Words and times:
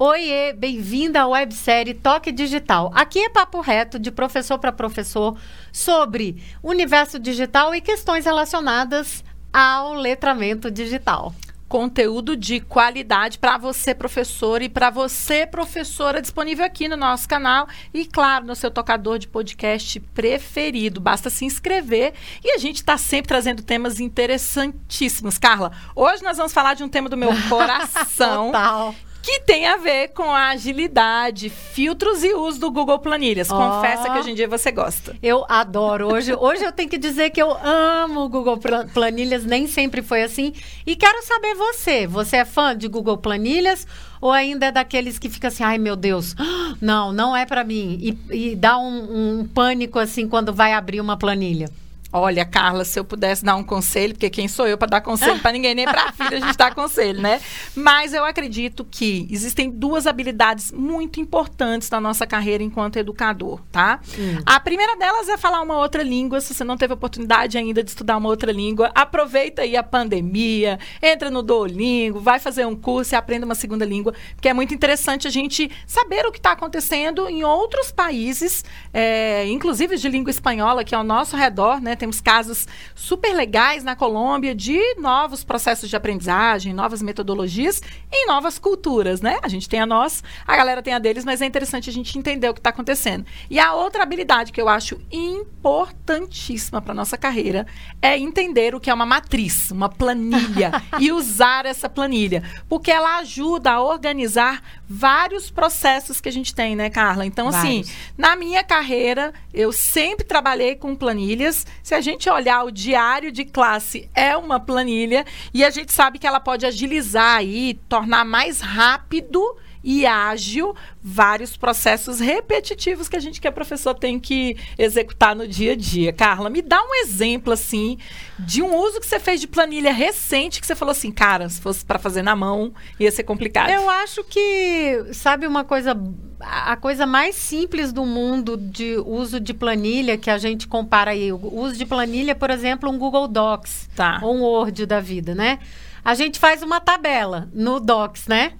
Oiê, 0.00 0.52
bem-vinda 0.52 1.22
à 1.22 1.26
websérie 1.26 1.92
Toque 1.92 2.30
Digital. 2.30 2.92
Aqui 2.94 3.18
é 3.18 3.28
papo 3.28 3.60
reto 3.60 3.98
de 3.98 4.12
professor 4.12 4.56
para 4.56 4.70
professor 4.70 5.36
sobre 5.72 6.40
universo 6.62 7.18
digital 7.18 7.74
e 7.74 7.80
questões 7.80 8.24
relacionadas 8.24 9.24
ao 9.52 9.94
letramento 9.94 10.70
digital 10.70 11.34
conteúdo 11.68 12.34
de 12.34 12.60
qualidade 12.60 13.38
para 13.38 13.58
você, 13.58 13.94
professor, 13.94 14.62
e 14.62 14.70
para 14.70 14.88
você, 14.88 15.46
professora, 15.46 16.22
disponível 16.22 16.64
aqui 16.64 16.88
no 16.88 16.96
nosso 16.96 17.28
canal 17.28 17.68
e, 17.92 18.06
claro, 18.06 18.46
no 18.46 18.56
seu 18.56 18.70
tocador 18.70 19.18
de 19.18 19.28
podcast 19.28 20.00
preferido. 20.00 20.98
Basta 20.98 21.28
se 21.28 21.44
inscrever 21.44 22.14
e 22.42 22.52
a 22.52 22.58
gente 22.58 22.76
está 22.76 22.96
sempre 22.96 23.28
trazendo 23.28 23.62
temas 23.62 24.00
interessantíssimos. 24.00 25.36
Carla, 25.36 25.72
hoje 25.94 26.22
nós 26.22 26.38
vamos 26.38 26.54
falar 26.54 26.72
de 26.72 26.82
um 26.82 26.88
tema 26.88 27.10
do 27.10 27.18
meu 27.18 27.28
coração. 27.50 28.46
Total 28.46 28.94
que 29.28 29.40
tem 29.40 29.66
a 29.66 29.76
ver 29.76 30.08
com 30.08 30.22
a 30.22 30.48
agilidade, 30.48 31.50
filtros 31.50 32.24
e 32.24 32.32
uso 32.32 32.58
do 32.60 32.70
Google 32.70 32.98
Planilhas. 32.98 33.50
Oh. 33.50 33.56
Confessa 33.56 34.08
que 34.08 34.18
hoje 34.18 34.30
em 34.30 34.34
dia 34.34 34.48
você 34.48 34.72
gosta. 34.72 35.14
Eu 35.22 35.44
adoro. 35.46 36.10
Hoje, 36.10 36.34
hoje 36.34 36.64
eu 36.64 36.72
tenho 36.72 36.88
que 36.88 36.96
dizer 36.96 37.28
que 37.28 37.42
eu 37.42 37.54
amo 37.62 38.22
o 38.22 38.28
Google 38.30 38.58
Planilhas, 38.94 39.44
nem 39.44 39.66
sempre 39.66 40.00
foi 40.00 40.22
assim. 40.22 40.54
E 40.86 40.96
quero 40.96 41.22
saber 41.22 41.54
você. 41.54 42.06
Você 42.06 42.38
é 42.38 42.44
fã 42.46 42.74
de 42.74 42.88
Google 42.88 43.18
Planilhas 43.18 43.86
ou 44.18 44.32
ainda 44.32 44.66
é 44.66 44.72
daqueles 44.72 45.18
que 45.18 45.28
fica 45.28 45.48
assim, 45.48 45.62
ai 45.62 45.76
meu 45.76 45.94
Deus, 45.94 46.34
não, 46.80 47.12
não 47.12 47.36
é 47.36 47.44
para 47.44 47.62
mim. 47.62 47.98
E, 48.00 48.52
e 48.52 48.56
dá 48.56 48.78
um, 48.78 49.40
um 49.40 49.46
pânico 49.46 49.98
assim 49.98 50.26
quando 50.26 50.54
vai 50.54 50.72
abrir 50.72 51.02
uma 51.02 51.18
planilha. 51.18 51.68
Olha, 52.10 52.42
Carla, 52.46 52.86
se 52.86 52.98
eu 52.98 53.04
pudesse 53.04 53.44
dar 53.44 53.54
um 53.56 53.62
conselho, 53.62 54.14
porque 54.14 54.30
quem 54.30 54.48
sou 54.48 54.66
eu 54.66 54.78
para 54.78 54.88
dar 54.88 55.00
conselho 55.02 55.40
para 55.40 55.52
ninguém, 55.52 55.74
nem 55.74 55.84
para 55.84 56.04
a 56.04 56.12
filha 56.12 56.38
a 56.38 56.40
gente 56.40 56.56
dá 56.56 56.70
conselho, 56.70 57.20
né? 57.20 57.38
Mas 57.74 58.14
eu 58.14 58.24
acredito 58.24 58.82
que 58.82 59.28
existem 59.30 59.70
duas 59.70 60.06
habilidades 60.06 60.72
muito 60.72 61.20
importantes 61.20 61.90
na 61.90 62.00
nossa 62.00 62.26
carreira 62.26 62.64
enquanto 62.64 62.96
educador, 62.96 63.60
tá? 63.70 64.00
Hum. 64.18 64.38
A 64.46 64.58
primeira 64.58 64.96
delas 64.96 65.28
é 65.28 65.36
falar 65.36 65.60
uma 65.60 65.76
outra 65.76 66.02
língua. 66.02 66.40
Se 66.40 66.54
você 66.54 66.64
não 66.64 66.78
teve 66.78 66.94
oportunidade 66.94 67.58
ainda 67.58 67.82
de 67.84 67.90
estudar 67.90 68.16
uma 68.16 68.30
outra 68.30 68.52
língua, 68.52 68.90
aproveita 68.94 69.60
aí 69.60 69.76
a 69.76 69.82
pandemia, 69.82 70.78
entra 71.02 71.30
no 71.30 71.42
Duolingo, 71.42 72.20
vai 72.20 72.38
fazer 72.38 72.66
um 72.66 72.74
curso 72.74 73.14
e 73.14 73.16
aprenda 73.16 73.44
uma 73.44 73.54
segunda 73.54 73.84
língua, 73.84 74.14
porque 74.34 74.48
é 74.48 74.54
muito 74.54 74.72
interessante 74.72 75.28
a 75.28 75.30
gente 75.30 75.70
saber 75.86 76.24
o 76.24 76.32
que 76.32 76.38
está 76.38 76.52
acontecendo 76.52 77.28
em 77.28 77.44
outros 77.44 77.92
países, 77.92 78.64
é, 78.94 79.46
inclusive 79.46 79.98
de 79.98 80.08
língua 80.08 80.30
espanhola, 80.30 80.82
que 80.84 80.94
é 80.94 80.98
ao 80.98 81.04
nosso 81.04 81.36
redor, 81.36 81.82
né? 81.82 81.97
Temos 81.98 82.20
casos 82.20 82.66
super 82.94 83.34
legais 83.34 83.84
na 83.84 83.94
Colômbia 83.94 84.54
de 84.54 84.78
novos 84.94 85.44
processos 85.44 85.90
de 85.90 85.96
aprendizagem, 85.96 86.72
novas 86.72 87.02
metodologias 87.02 87.82
em 88.10 88.26
novas 88.26 88.58
culturas, 88.58 89.20
né? 89.20 89.38
A 89.42 89.48
gente 89.48 89.68
tem 89.68 89.80
a 89.80 89.86
nossa, 89.86 90.22
a 90.46 90.56
galera 90.56 90.82
tem 90.82 90.94
a 90.94 90.98
deles, 90.98 91.24
mas 91.24 91.42
é 91.42 91.46
interessante 91.46 91.90
a 91.90 91.92
gente 91.92 92.18
entender 92.18 92.48
o 92.48 92.54
que 92.54 92.60
está 92.60 92.70
acontecendo. 92.70 93.26
E 93.50 93.58
a 93.58 93.74
outra 93.74 94.02
habilidade 94.02 94.52
que 94.52 94.60
eu 94.60 94.68
acho 94.68 94.98
importantíssima 95.10 96.80
para 96.80 96.94
nossa 96.94 97.18
carreira 97.18 97.66
é 98.00 98.16
entender 98.16 98.74
o 98.74 98.80
que 98.80 98.90
é 98.90 98.94
uma 98.94 99.06
matriz, 99.06 99.70
uma 99.70 99.88
planilha 99.88 100.70
e 100.98 101.12
usar 101.12 101.66
essa 101.66 101.88
planilha, 101.88 102.42
porque 102.68 102.90
ela 102.90 103.18
ajuda 103.18 103.72
a 103.72 103.82
organizar 103.82 104.62
vários 104.88 105.50
processos 105.50 106.20
que 106.20 106.28
a 106.28 106.32
gente 106.32 106.54
tem, 106.54 106.74
né, 106.74 106.88
Carla? 106.88 107.26
Então, 107.26 107.48
assim, 107.48 107.58
vários. 107.82 107.90
assim, 107.90 108.12
na 108.16 108.36
minha 108.36 108.64
carreira, 108.64 109.32
eu 109.52 109.72
sempre 109.72 110.24
trabalhei 110.24 110.74
com 110.76 110.94
planilhas. 110.94 111.66
Se 111.88 111.94
a 111.94 112.02
gente 112.02 112.28
olhar 112.28 112.64
o 112.64 112.70
diário 112.70 113.32
de 113.32 113.46
classe, 113.46 114.10
é 114.14 114.36
uma 114.36 114.60
planilha 114.60 115.24
e 115.54 115.64
a 115.64 115.70
gente 115.70 115.90
sabe 115.90 116.18
que 116.18 116.26
ela 116.26 116.38
pode 116.38 116.66
agilizar 116.66 117.42
e 117.42 117.80
tornar 117.88 118.26
mais 118.26 118.60
rápido 118.60 119.56
e 119.82 120.04
ágil 120.04 120.76
vários 121.02 121.56
processos 121.56 122.20
repetitivos 122.20 123.08
que 123.08 123.16
a 123.16 123.18
gente 123.18 123.40
que 123.40 123.48
é 123.48 123.50
professor 123.50 123.94
tem 123.94 124.20
que 124.20 124.54
executar 124.76 125.34
no 125.34 125.48
dia 125.48 125.72
a 125.72 125.76
dia. 125.76 126.12
Carla, 126.12 126.50
me 126.50 126.60
dá 126.60 126.78
um 126.78 126.94
exemplo 126.96 127.54
assim 127.54 127.96
de 128.38 128.60
um 128.60 128.76
uso 128.76 129.00
que 129.00 129.06
você 129.06 129.18
fez 129.18 129.40
de 129.40 129.46
planilha 129.46 129.90
recente 129.90 130.60
que 130.60 130.66
você 130.66 130.76
falou 130.76 130.92
assim, 130.92 131.10
cara, 131.10 131.48
se 131.48 131.58
fosse 131.58 131.86
para 131.86 131.98
fazer 131.98 132.20
na 132.20 132.36
mão 132.36 132.74
ia 133.00 133.10
ser 133.10 133.22
complicado. 133.22 133.70
Eu 133.70 133.88
acho 133.88 134.22
que 134.24 135.06
sabe 135.14 135.46
uma 135.46 135.64
coisa 135.64 135.98
a 136.40 136.76
coisa 136.76 137.06
mais 137.06 137.34
simples 137.34 137.92
do 137.92 138.04
mundo 138.04 138.56
de 138.56 138.96
uso 138.98 139.40
de 139.40 139.52
planilha 139.52 140.16
que 140.16 140.30
a 140.30 140.38
gente 140.38 140.66
compara 140.66 141.10
aí, 141.10 141.32
o 141.32 141.60
uso 141.60 141.76
de 141.76 141.84
planilha, 141.84 142.34
por 142.34 142.50
exemplo, 142.50 142.90
um 142.90 142.98
Google 142.98 143.26
Docs, 143.26 143.88
tá. 143.94 144.20
ou 144.22 144.36
um 144.36 144.42
Word 144.42 144.86
da 144.86 145.00
vida, 145.00 145.34
né? 145.34 145.58
A 146.04 146.14
gente 146.14 146.38
faz 146.38 146.62
uma 146.62 146.80
tabela 146.80 147.48
no 147.52 147.80
Docs, 147.80 148.26
né? 148.26 148.52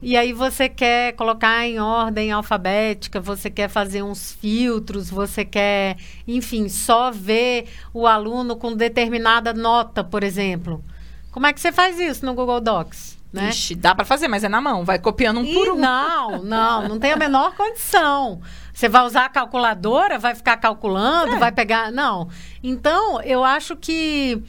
E 0.00 0.16
aí 0.16 0.32
você 0.32 0.68
quer 0.68 1.12
colocar 1.14 1.66
em 1.66 1.80
ordem 1.80 2.30
alfabética, 2.30 3.20
você 3.20 3.50
quer 3.50 3.68
fazer 3.68 4.02
uns 4.02 4.32
filtros, 4.32 5.10
você 5.10 5.44
quer, 5.44 5.96
enfim, 6.26 6.68
só 6.68 7.10
ver 7.10 7.66
o 7.92 8.06
aluno 8.06 8.54
com 8.54 8.76
determinada 8.76 9.52
nota, 9.52 10.04
por 10.04 10.22
exemplo. 10.22 10.84
Como 11.32 11.46
é 11.46 11.52
que 11.52 11.60
você 11.60 11.72
faz 11.72 11.98
isso 11.98 12.24
no 12.24 12.32
Google 12.34 12.60
Docs? 12.60 13.17
Né? 13.32 13.50
Ixi, 13.50 13.74
dá 13.74 13.94
para 13.94 14.06
fazer, 14.06 14.26
mas 14.26 14.42
é 14.42 14.48
na 14.48 14.60
mão, 14.60 14.84
vai 14.84 14.98
copiando 14.98 15.40
um 15.40 15.44
e 15.44 15.52
por 15.52 15.70
um. 15.70 15.76
Não, 15.76 16.42
não, 16.42 16.88
não 16.88 16.98
tem 16.98 17.12
a 17.12 17.16
menor 17.16 17.54
condição. 17.54 18.40
Você 18.72 18.88
vai 18.88 19.04
usar 19.04 19.26
a 19.26 19.28
calculadora, 19.28 20.18
vai 20.18 20.34
ficar 20.34 20.56
calculando, 20.56 21.34
é. 21.34 21.38
vai 21.38 21.52
pegar. 21.52 21.92
Não. 21.92 22.28
Então, 22.62 23.20
eu 23.22 23.44
acho 23.44 23.76
que 23.76 24.42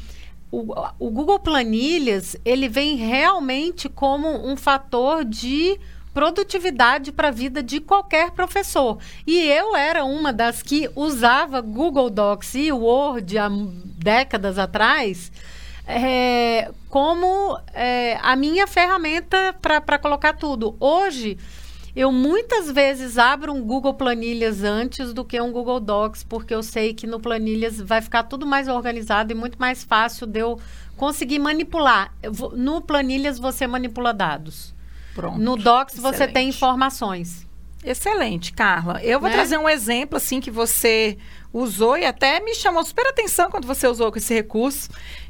o, 0.50 0.73
o 0.97 1.09
Google 1.09 1.39
Planilhas, 1.39 2.38
ele 2.45 2.69
vem 2.69 2.95
realmente 2.95 3.89
como 3.89 4.47
um 4.47 4.56
fator 4.56 5.25
de 5.25 5.78
produtividade 6.13 7.12
para 7.12 7.28
a 7.28 7.31
vida 7.31 7.62
de 7.62 7.79
qualquer 7.79 8.31
professor. 8.31 8.97
E 9.28 9.38
eu 9.39 9.75
era 9.75 10.03
uma 10.06 10.31
das 10.34 10.62
que 10.62 10.89
usava 10.95 11.62
Google 11.62 12.09
Docs 12.09 12.56
e 12.56 12.72
Word 12.72 13.38
há 13.38 13.50
décadas 13.50 14.57
atrás 14.57 15.31
é, 15.89 16.72
como 16.88 17.59
é, 17.73 18.19
a 18.22 18.35
minha 18.35 18.67
ferramenta 18.67 19.55
para 19.59 19.97
colocar 19.97 20.33
tudo. 20.33 20.75
Hoje, 20.79 21.35
eu 21.95 22.11
muitas 22.11 22.69
vezes 22.69 23.17
abro 23.17 23.51
um 23.51 23.63
Google 23.63 23.95
Planilhas 23.95 24.63
antes 24.63 25.11
do 25.13 25.25
que 25.25 25.41
um 25.41 25.51
Google 25.51 25.79
Docs, 25.79 26.23
porque 26.23 26.53
eu 26.53 26.61
sei 26.61 26.94
que 26.94 27.07
no 27.07 27.19
Planilhas 27.19 27.81
vai 27.81 28.01
ficar 28.03 28.23
tudo 28.23 28.45
mais 28.45 28.67
organizado 28.67 29.31
e 29.31 29.35
muito 29.35 29.57
mais 29.57 29.83
fácil 29.83 30.27
de 30.27 30.39
eu 30.39 30.59
conseguir 30.95 31.39
manipular. 31.39 32.13
Vou, 32.29 32.56
no 32.56 32.81
Planilhas 32.81 33.39
você 33.39 33.66
manipula 33.66 34.13
dados. 34.13 34.75
Pronto. 35.16 35.39
No 35.39 35.57
Docs 35.57 35.95
Excelente. 35.95 36.17
você 36.17 36.27
tem 36.27 36.50
informações. 36.50 37.47
Excelente, 37.83 38.53
Carla. 38.53 39.01
Eu 39.03 39.19
vou 39.19 39.29
né? 39.29 39.35
trazer 39.35 39.57
um 39.57 39.67
exemplo 39.67 40.17
assim 40.17 40.39
que 40.39 40.51
você 40.51 41.17
usou 41.51 41.97
e 41.97 42.06
até 42.06 42.39
me 42.39 42.53
chamou 42.53 42.83
super 42.83 43.07
atenção 43.07 43.50
quando 43.50 43.66
você 43.66 43.88
usou 43.88 44.11
com 44.11 44.17
esse 44.17 44.33
recurso, 44.33 44.89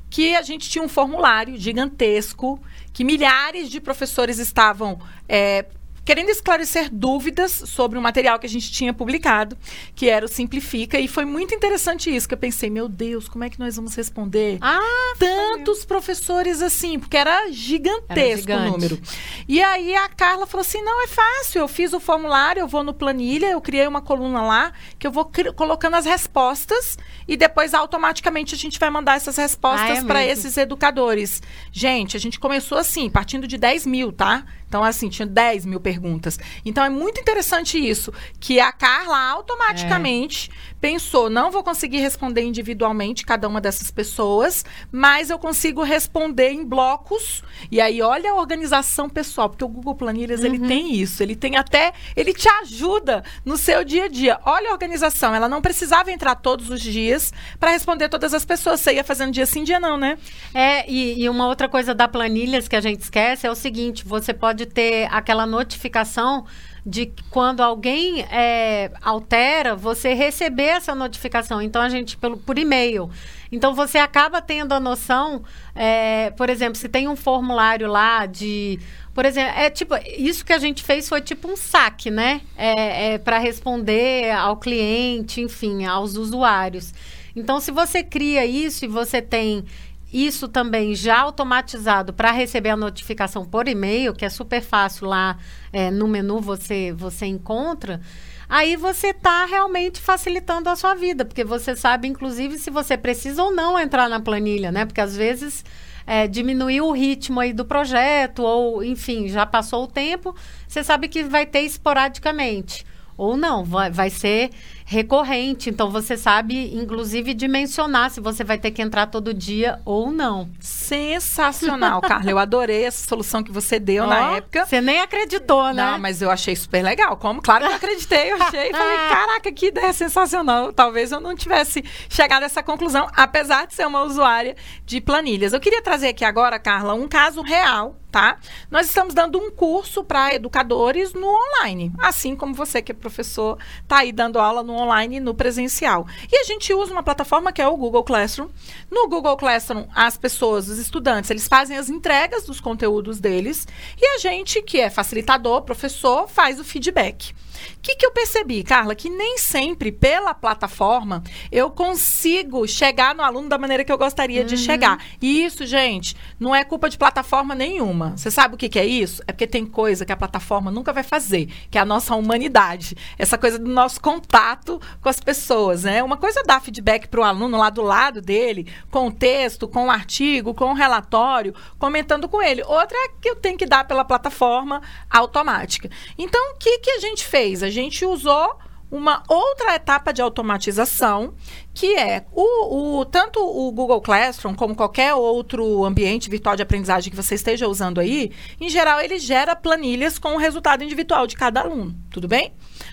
que 0.10 0.36
a 0.36 0.42
gente 0.42 0.70
tinha 0.70 0.84
um 0.84 0.90
formulário 0.90 1.58
gigantesco 1.58 2.60
que 2.92 3.04
milhares 3.04 3.70
de 3.70 3.80
professores 3.80 4.40
estavam 4.40 5.00
é, 5.28 5.66
querendo 6.10 6.30
esclarecer 6.30 6.90
dúvidas 6.92 7.52
sobre 7.52 7.96
o 7.96 8.02
material 8.02 8.40
que 8.40 8.48
a 8.48 8.50
gente 8.50 8.72
tinha 8.72 8.92
publicado, 8.92 9.56
que 9.94 10.10
era 10.10 10.26
o 10.26 10.28
Simplifica, 10.28 11.00
e 11.00 11.08
foi 11.08 11.24
muito 11.24 11.54
interessante 11.54 12.10
isso, 12.10 12.28
que 12.28 12.34
eu 12.34 12.38
pensei, 12.40 12.68
meu 12.68 12.90
Deus, 12.90 13.30
como 13.30 13.44
é 13.44 13.50
que 13.50 13.60
nós 13.60 13.76
vamos 13.76 13.94
responder 13.94 14.58
ah, 14.60 15.14
tantos 15.20 15.86
professores 15.86 16.64
assim, 16.64 16.98
porque 16.98 17.16
era 17.16 17.52
gigantesco 17.52 18.52
era 18.52 18.64
o 18.64 18.72
número. 18.72 19.00
E 19.48 19.62
aí 19.62 19.96
a 19.96 20.10
Carla 20.10 20.48
falou 20.48 20.62
assim, 20.62 20.82
não, 20.82 21.04
é 21.04 21.08
fácil, 21.08 21.60
eu 21.60 21.68
fiz 21.68 21.94
o 21.94 22.00
formulário, 22.00 22.62
eu 22.62 22.68
vou 22.68 22.84
no 22.84 22.92
planilha, 22.92 23.52
eu 23.52 23.62
criei 23.62 23.86
uma 23.86 24.02
coluna 24.02 24.42
lá, 24.42 24.74
que 24.98 25.06
eu 25.06 25.12
vou 25.12 25.32
colocando 25.56 25.94
as 25.94 26.06
respostas, 26.06 26.98
e 27.28 27.38
depois 27.38 27.76
automaticamente 27.76 28.56
a 28.56 28.58
gente 28.58 28.80
vai 28.80 28.90
mandar 28.90 29.18
essas 29.18 29.38
respostas 29.38 30.00
ah, 30.00 30.02
é 30.02 30.04
para 30.04 30.26
esses 30.26 30.58
educadores. 30.58 31.40
Gente, 31.72 32.18
a 32.18 32.20
gente 32.20 32.40
começou 32.40 32.80
assim, 32.80 33.12
partindo 33.12 33.48
de 33.48 33.60
10 33.60 33.86
mil, 33.86 34.12
tá? 34.12 34.44
Então, 34.70 34.84
assim, 34.84 35.10
tinha 35.10 35.26
10 35.26 35.66
mil 35.66 35.80
perguntas. 35.80 36.40
Então, 36.64 36.84
é 36.84 36.90
muito 36.90 37.20
interessante 37.20 37.78
isso, 37.78 38.14
que 38.40 38.60
a 38.60 38.72
Carla 38.72 39.20
automaticamente 39.32 40.52
é. 40.52 40.79
Pensou, 40.80 41.30
não 41.30 41.50
vou 41.50 41.64
conseguir 41.64 41.98
responder 41.98 42.42
individualmente 42.42 43.26
cada 43.26 43.48
uma 43.48 43.60
dessas 43.60 43.90
pessoas, 43.90 44.64
mas 44.92 45.30
eu 45.30 45.40
consigo 45.40 45.82
responder 45.82 46.52
em 46.52 46.64
blocos. 46.64 47.44
E 47.72 47.82
aí, 47.82 48.02
olha 48.02 48.32
a 48.32 48.36
organização 48.36 49.10
pessoal, 49.10 49.50
porque 49.50 49.64
o 49.64 49.68
Google 49.68 49.96
Planilhas, 49.96 50.42
uhum. 50.42 50.46
ele 50.46 50.60
tem 50.60 50.96
isso. 50.96 51.24
Ele 51.24 51.36
tem 51.36 51.58
até, 51.58 51.94
ele 52.16 52.34
te 52.34 52.48
ajuda 52.62 53.24
no 53.44 53.58
seu 53.58 53.84
dia 53.84 54.06
a 54.06 54.08
dia. 54.08 54.40
Olha 54.46 54.70
a 54.70 54.74
organização, 54.74 55.34
ela 55.34 55.50
não 55.50 55.62
precisava 55.62 56.12
entrar 56.12 56.36
todos 56.36 56.70
os 56.70 56.82
dias 56.82 57.34
para 57.60 57.72
responder 57.72 58.10
todas 58.10 58.34
as 58.34 58.46
pessoas. 58.46 58.82
Você 58.82 58.94
ia 58.94 59.04
fazendo 59.04 59.32
dia 59.32 59.46
sim, 59.46 59.64
dia 59.64 59.80
não, 59.80 59.98
né? 59.98 60.18
É, 60.54 60.90
e, 60.90 61.24
e 61.24 61.30
uma 61.30 61.48
outra 61.48 61.68
coisa 61.68 61.96
da 61.96 62.08
Planilhas 62.08 62.68
que 62.68 62.76
a 62.76 62.82
gente 62.82 63.02
esquece 63.02 63.48
é 63.48 63.52
o 63.52 63.56
seguinte, 63.56 64.06
você 64.06 64.34
pode 64.34 64.60
pode 64.60 64.66
ter 64.66 65.08
aquela 65.12 65.46
notificação 65.46 66.44
de 66.86 67.14
quando 67.30 67.62
alguém 67.62 68.22
é, 68.32 68.92
altera, 69.02 69.76
você 69.76 70.14
receber 70.14 70.64
essa 70.64 70.96
notificação. 70.96 71.62
Então, 71.62 71.82
a 71.82 71.90
gente, 71.90 72.18
pelo, 72.18 72.38
por 72.38 72.58
e-mail. 72.58 73.10
Então, 73.52 73.74
você 73.74 73.98
acaba 73.98 74.42
tendo 74.42 74.74
a 74.74 74.80
noção, 74.80 75.44
é, 75.76 76.32
por 76.32 76.50
exemplo, 76.50 76.76
se 76.76 76.88
tem 76.88 77.08
um 77.08 77.16
formulário 77.16 77.88
lá 77.88 78.26
de 78.26 78.80
Por 79.14 79.26
exemplo, 79.26 79.54
é 79.58 79.70
tipo, 79.70 79.96
isso 80.18 80.46
que 80.46 80.54
a 80.54 80.60
gente 80.60 80.84
fez 80.84 81.10
foi 81.10 81.22
tipo 81.22 81.48
um 81.52 81.58
saque, 81.58 82.10
né? 82.10 82.42
É, 82.56 83.14
é 83.14 83.18
para 83.18 83.38
responder 83.38 84.32
ao 84.32 84.58
cliente, 84.58 85.42
enfim, 85.42 85.86
aos 85.86 86.16
usuários. 86.16 86.94
Então, 87.36 87.60
se 87.60 87.72
você 87.72 88.04
cria 88.04 88.46
isso 88.46 88.86
e 88.86 88.88
você 88.88 89.22
tem 89.22 89.66
isso 90.12 90.48
também 90.48 90.96
já 90.96 91.20
automatizado 91.20 92.12
para 92.14 92.32
receber 92.32 92.70
a 92.70 92.78
notificação 92.78 93.46
por 93.46 93.68
e-mail, 93.68 94.14
que 94.14 94.26
é 94.26 94.30
super 94.30 94.62
fácil 94.62 95.08
lá 95.08 95.38
é, 95.72 95.92
no 95.92 96.08
menu 96.08 96.40
você, 96.40 96.92
você 96.92 97.28
encontra, 97.28 98.02
aí 98.48 98.76
você 98.76 99.08
está 99.10 99.46
realmente 99.46 100.02
facilitando 100.02 100.70
a 100.70 100.76
sua 100.76 100.96
vida, 100.96 101.24
porque 101.24 101.44
você 101.44 101.76
sabe, 101.76 102.08
inclusive, 102.08 102.58
se 102.58 102.72
você 102.72 102.98
precisa 102.98 103.44
ou 103.44 103.54
não 103.54 103.80
entrar 103.80 104.10
na 104.10 104.20
planilha, 104.20 104.72
né? 104.72 104.86
Porque 104.86 105.02
às 105.02 105.16
vezes 105.16 105.64
é, 106.08 106.28
diminuiu 106.28 106.88
o 106.88 106.92
ritmo 106.92 107.40
aí 107.40 107.54
do 107.54 107.64
projeto, 107.64 108.42
ou 108.42 108.84
enfim, 108.84 109.28
já 109.28 109.46
passou 109.46 109.84
o 109.84 109.88
tempo, 109.88 110.36
você 110.68 110.84
sabe 110.84 111.08
que 111.08 111.24
vai 111.24 111.46
ter 111.46 111.62
esporadicamente. 111.62 112.84
Ou 113.16 113.36
não, 113.36 113.66
vai, 113.66 113.92
vai 113.92 114.10
ser 114.10 114.50
recorrente. 114.90 115.70
Então 115.70 115.92
você 115.92 116.18
sabe, 116.18 116.76
inclusive, 116.76 117.36
dimensionar 117.36 118.10
se 118.10 118.20
você 118.20 118.44
vai 118.44 118.58
ter 118.58 118.72
que 118.72 118.82
entrar 118.82 119.06
todo 119.06 119.36
dia 119.36 119.80
ou 119.86 120.12
não. 120.12 120.50
Sensacional, 120.60 122.02
Carla. 122.02 122.32
Eu 122.32 122.40
adorei 122.40 122.86
essa 122.86 123.08
solução 123.08 123.44
que 123.44 123.52
você 123.52 123.80
deu 123.80 124.06
oh, 124.06 124.08
na 124.08 124.38
época. 124.38 124.66
Você 124.66 124.82
nem 124.82 125.00
acreditou, 125.00 125.72
né? 125.72 125.92
Não, 125.92 126.00
mas 126.00 126.24
eu 126.24 126.32
achei 126.32 126.56
super 126.56 126.82
legal. 126.82 127.16
Como? 127.18 127.40
Claro 127.40 127.66
que 127.66 127.72
eu 127.72 127.76
acreditei. 127.76 128.32
Eu 128.32 128.42
achei 128.42 128.72
falei, 128.72 128.98
caraca, 129.10 129.52
que 129.52 129.68
ideia 129.68 129.94
sensacional. 129.94 130.74
Talvez 130.74 131.12
eu 131.12 131.20
não 131.20 131.36
tivesse 131.36 131.84
chegado 132.10 132.42
a 132.42 132.48
essa 132.48 132.64
conclusão, 132.64 133.08
apesar 133.16 133.68
de 133.68 133.76
ser 133.76 133.86
uma 133.86 134.02
usuária 134.02 134.56
de 134.88 135.00
planilhas. 135.00 135.54
Eu 135.54 135.60
queria 135.60 135.84
trazer 135.84 136.08
aqui 136.08 136.26
agora, 136.26 136.58
Carla, 136.58 136.96
um 136.96 137.08
caso 137.08 137.44
real 137.44 137.96
tá? 138.12 138.38
Nós 138.70 138.88
estamos 138.88 139.14
dando 139.14 139.38
um 139.38 139.52
curso 139.52 140.04
para 140.04 140.34
educadores 140.34 141.14
no 141.14 141.28
online, 141.28 141.92
assim 142.00 142.36
como 142.36 142.54
você 142.54 142.82
que 142.82 142.92
é 142.92 142.96
professor 142.96 143.58
está 143.82 144.00
aí 144.00 144.12
dando 144.12 144.40
aula 144.40 144.64
no 144.64 144.74
online 144.80 145.18
e 145.18 145.20
no 145.20 145.34
presencial. 145.34 146.08
E 146.32 146.38
a 146.38 146.44
gente 146.44 146.74
usa 146.74 146.92
uma 146.92 147.04
plataforma 147.04 147.52
que 147.52 147.62
é 147.62 147.68
o 147.68 147.78
Google 147.78 148.04
Classroom. 148.04 148.48
No 148.90 149.08
Google 149.08 149.38
Classroom, 149.38 149.86
as 149.94 150.18
pessoas, 150.18 150.68
os 150.68 150.78
estudantes, 150.78 151.30
eles 151.30 151.48
fazem 151.48 151.78
as 151.78 151.90
entregas 151.90 152.46
dos 152.46 152.60
conteúdos 152.60 153.20
deles 153.20 153.68
e 154.00 154.06
a 154.16 154.18
gente, 154.18 154.62
que 154.62 154.80
é 154.80 154.90
facilitador, 154.90 155.62
professor, 155.62 156.28
faz 156.28 156.60
o 156.60 156.64
feedback. 156.64 157.34
O 157.78 157.82
que, 157.82 157.96
que 157.96 158.06
eu 158.06 158.12
percebi, 158.12 158.64
Carla? 158.64 158.96
Que 158.96 159.10
nem 159.10 159.38
sempre, 159.38 159.92
pela 159.92 160.34
plataforma, 160.34 161.24
eu 161.52 161.70
consigo 161.70 162.68
chegar 162.68 163.16
no 163.16 163.24
aluno 163.24 163.50
da 163.50 163.58
maneira 163.58 163.84
que 163.84 163.92
eu 163.92 163.98
gostaria 163.98 164.42
uhum. 164.42 164.48
de 164.48 164.58
chegar. 164.58 165.04
E 165.22 165.44
isso, 165.44 165.66
gente, 165.66 166.16
não 166.40 166.54
é 166.54 166.64
culpa 166.64 166.90
de 166.90 166.98
plataforma 166.98 167.56
nenhuma. 167.56 168.18
Você 168.18 168.30
sabe 168.30 168.56
o 168.56 168.58
que, 168.58 168.70
que 168.70 168.80
é 168.80 168.86
isso? 168.86 169.22
É 169.28 169.32
porque 169.32 169.48
tem 169.48 169.66
coisa 169.66 170.06
que 170.06 170.12
a 170.12 170.18
plataforma 170.18 170.72
nunca 170.72 170.92
vai 170.92 171.04
fazer, 171.04 171.48
que 171.70 171.78
é 171.78 171.82
a 171.82 171.86
nossa 171.86 172.16
humanidade. 172.16 172.96
Essa 173.18 173.38
coisa 173.38 173.58
do 173.58 173.70
nosso 173.70 174.02
contato 174.02 174.69
com 175.02 175.10
as 175.10 175.20
pessoas, 175.20 175.84
né? 175.84 176.04
Uma 176.04 176.18
coisa 176.18 176.42
é 176.42 176.44
dar 176.44 176.62
feedback 176.62 177.08
para 177.08 177.22
o 177.22 177.24
aluno 177.24 177.58
lá 177.58 177.70
do 177.70 177.82
lado 177.82 178.22
dele, 178.22 178.72
com 178.92 179.08
o 179.08 179.12
texto, 179.12 179.68
com 179.68 179.88
o 179.88 179.92
artigo, 179.92 180.54
com 180.54 180.66
o 180.66 180.76
relatório, 180.76 181.56
comentando 181.80 182.30
com 182.30 182.42
ele. 182.42 182.62
Outra 182.64 182.96
é 182.98 183.10
que 183.20 183.30
eu 183.30 183.36
tenho 183.36 183.58
que 183.58 183.66
dar 183.66 183.88
pela 183.88 184.06
plataforma 184.06 184.82
automática. 185.10 185.90
Então, 186.18 186.54
o 186.54 186.58
que, 186.58 186.78
que 186.80 186.92
a 186.92 187.00
gente 187.00 187.26
fez? 187.26 187.40
fez? 187.40 187.64
A 187.64 187.70
gente 187.70 188.06
usou 188.06 188.58
uma 188.92 189.24
outra 189.28 189.76
etapa 189.76 190.12
de 190.12 190.22
automatização, 190.22 191.36
que 191.74 191.96
é 191.96 192.26
o, 192.34 193.00
o, 193.00 193.06
tanto 193.06 193.40
o 193.40 193.72
Google 193.72 194.02
Classroom 194.02 194.56
como 194.56 194.76
qualquer 194.76 195.14
outro 195.14 195.86
ambiente 195.86 196.30
virtual 196.30 196.56
de 196.56 196.64
aprendizagem 196.64 197.12
que 197.12 197.16
você 197.16 197.36
esteja 197.36 197.68
usando 197.68 198.00
aí, 198.00 198.32
em 198.60 198.68
geral 198.68 199.00
ele 199.00 199.20
gera 199.20 199.56
planilhas 199.56 200.18
com 200.18 200.34
o 200.34 200.38
resultado 200.38 200.84
individual 200.84 201.28
de 201.28 201.36
cada 201.36 201.62
aluno, 201.62 201.96
tudo 202.10 202.28
bem? 202.28 202.52